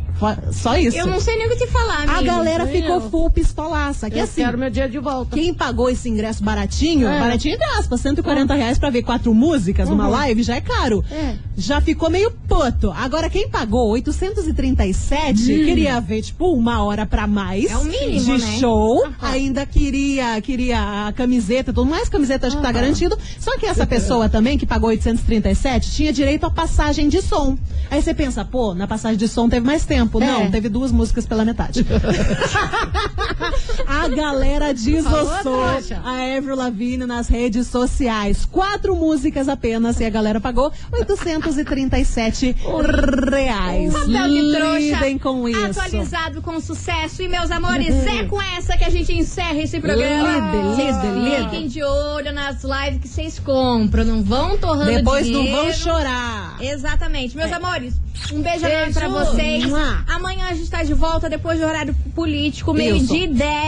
Só 0.52 0.76
isso. 0.76 0.96
Eu 0.96 1.06
não 1.06 1.20
sei 1.20 1.36
nem 1.36 1.46
o 1.46 1.50
que 1.50 1.56
te 1.56 1.66
falar, 1.68 2.00
A 2.08 2.18
amigo. 2.18 2.24
galera 2.24 2.64
Nem 2.64 2.80
ficou 2.82 2.96
eu. 2.96 3.10
full 3.10 3.30
pistolaça. 3.30 4.08
Que 4.10 4.18
Eu 4.18 4.24
assim, 4.24 4.42
quero 4.42 4.56
meu 4.58 4.70
dia 4.70 4.88
de 4.88 4.98
volta. 4.98 5.36
quem 5.36 5.52
pagou 5.54 5.88
esse 5.90 6.08
ingresso 6.08 6.42
baratinho, 6.42 7.06
É. 7.08 7.18
baratinho 7.20 7.54
entre 7.54 7.66
aspas, 7.78 8.00
140 8.00 8.54
reais 8.54 8.78
pra 8.78 8.90
ver 8.90 9.02
quatro 9.02 9.34
músicas 9.34 9.88
numa 9.88 10.04
Uhum. 10.04 10.10
live 10.10 10.42
já 10.42 10.56
é 10.56 10.60
caro. 10.60 11.04
É. 11.10 11.34
Já 11.56 11.80
ficou 11.80 12.08
meio 12.10 12.30
puto. 12.48 12.90
Agora, 12.92 13.28
quem 13.30 13.48
pagou 13.48 13.90
837 13.90 15.42
queria 15.64 16.00
ver, 16.00 16.22
tipo, 16.22 16.52
uma 16.52 16.82
hora 16.84 17.06
pra 17.06 17.26
mais 17.26 17.70
É 17.70 17.76
o 17.76 17.84
mínimo, 17.84 18.20
de 18.38 18.44
né? 18.44 18.58
show. 18.58 19.06
Ainda 19.20 19.64
queria, 19.66 20.40
queria 20.40 21.06
a 21.08 21.12
camiseta, 21.12 21.72
tudo 21.72 21.86
mais 21.88 22.08
camiseta 22.08 22.46
acho 22.46 22.56
que 22.56 22.62
tá 22.62 22.72
garantido. 22.72 23.16
Só 23.38 23.56
que 23.58 23.66
essa 23.66 23.86
pessoa 23.86 24.28
também, 24.28 24.56
que 24.58 24.66
pagou 24.66 24.90
837, 24.90 25.90
tinha 25.92 26.12
direito 26.12 26.44
a 26.46 26.50
passagem 26.50 27.08
de 27.08 27.20
som. 27.22 27.56
Aí 27.90 28.00
você 28.02 28.14
pensa, 28.14 28.44
pô, 28.44 28.74
na 28.74 28.86
passagem 28.86 29.16
de 29.18 29.28
som 29.28 29.48
teve 29.48 29.64
mais 29.66 29.84
tempo. 29.84 30.11
É. 30.20 30.26
Não, 30.26 30.50
teve 30.50 30.68
duas 30.68 30.90
músicas 30.90 31.24
pela 31.26 31.44
metade. 31.44 31.86
a 33.86 34.08
galera 34.08 34.72
desossou 34.74 35.62
a 36.04 36.36
Avril 36.36 36.56
Lavigne 36.56 37.06
nas 37.06 37.28
redes 37.28 37.66
sociais. 37.66 38.44
Quatro 38.44 38.94
músicas 38.96 39.48
apenas 39.48 40.00
e 40.00 40.04
a 40.04 40.10
galera 40.10 40.40
pagou 40.40 40.72
837 40.92 42.56
reais. 43.30 43.92
Papel 43.92 44.28
de 44.28 44.50
trouxa. 44.52 44.78
Lidem 44.78 45.18
com 45.18 45.48
isso. 45.48 45.80
Atualizado 45.80 46.42
com 46.42 46.60
sucesso. 46.60 47.22
E, 47.22 47.28
meus 47.28 47.50
amores, 47.50 47.94
é 48.06 48.24
com 48.24 48.40
essa 48.40 48.76
que 48.76 48.84
a 48.84 48.90
gente 48.90 49.12
encerra 49.12 49.60
esse 49.60 49.80
programa. 49.80 50.74
Lide. 50.76 51.44
Fiquem 51.44 51.66
de 51.68 51.82
olho 51.82 52.32
nas 52.32 52.62
lives 52.62 53.00
que 53.00 53.08
vocês 53.08 53.38
compram. 53.38 54.04
Não 54.04 54.22
vão 54.22 54.56
torrando 54.56 54.90
Depois 54.92 55.28
não 55.28 55.40
dinheiro. 55.42 55.62
vão 55.62 55.72
chorar. 55.72 56.56
Exatamente. 56.60 57.36
Meus 57.36 57.52
amores, 57.52 57.94
um 58.32 58.40
beijo, 58.42 58.64
enorme 58.66 58.92
Beijo. 58.92 58.98
pra 58.98 59.08
vocês. 59.08 59.64
Amanhã 60.08 60.46
a 60.50 60.54
gente 60.54 60.70
tá 60.70 60.82
de 60.82 60.94
volta 60.94 61.28
depois 61.28 61.58
do 61.58 61.66
horário 61.66 61.94
político, 62.14 62.72
meio-dia 62.72 63.24
e 63.24 63.28
10. 63.28 63.61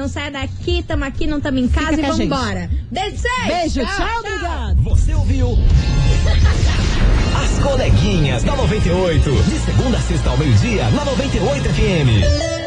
Não 0.00 0.08
sai 0.08 0.30
daqui, 0.30 0.82
tamo 0.82 1.04
aqui, 1.04 1.26
não 1.26 1.40
tamo 1.40 1.58
em 1.58 1.68
casa 1.68 1.96
Fica 1.96 2.08
e 2.08 2.10
vambora. 2.10 2.70
Beijo, 2.90 3.16
pra 3.22 3.30
vocês. 3.30 3.74
Beijo, 3.74 3.96
tchau, 3.96 4.18
obrigado. 4.20 4.82
Você 4.82 5.14
ouviu? 5.14 5.58
As 7.36 7.58
coleguinhas 7.62 8.42
da 8.42 8.56
98. 8.56 9.30
De 9.30 9.58
segunda 9.58 9.98
a 9.98 10.00
sexta 10.00 10.30
ao 10.30 10.38
meio-dia, 10.38 10.88
na 10.90 11.04
98 11.04 11.68
FM. 11.68 12.59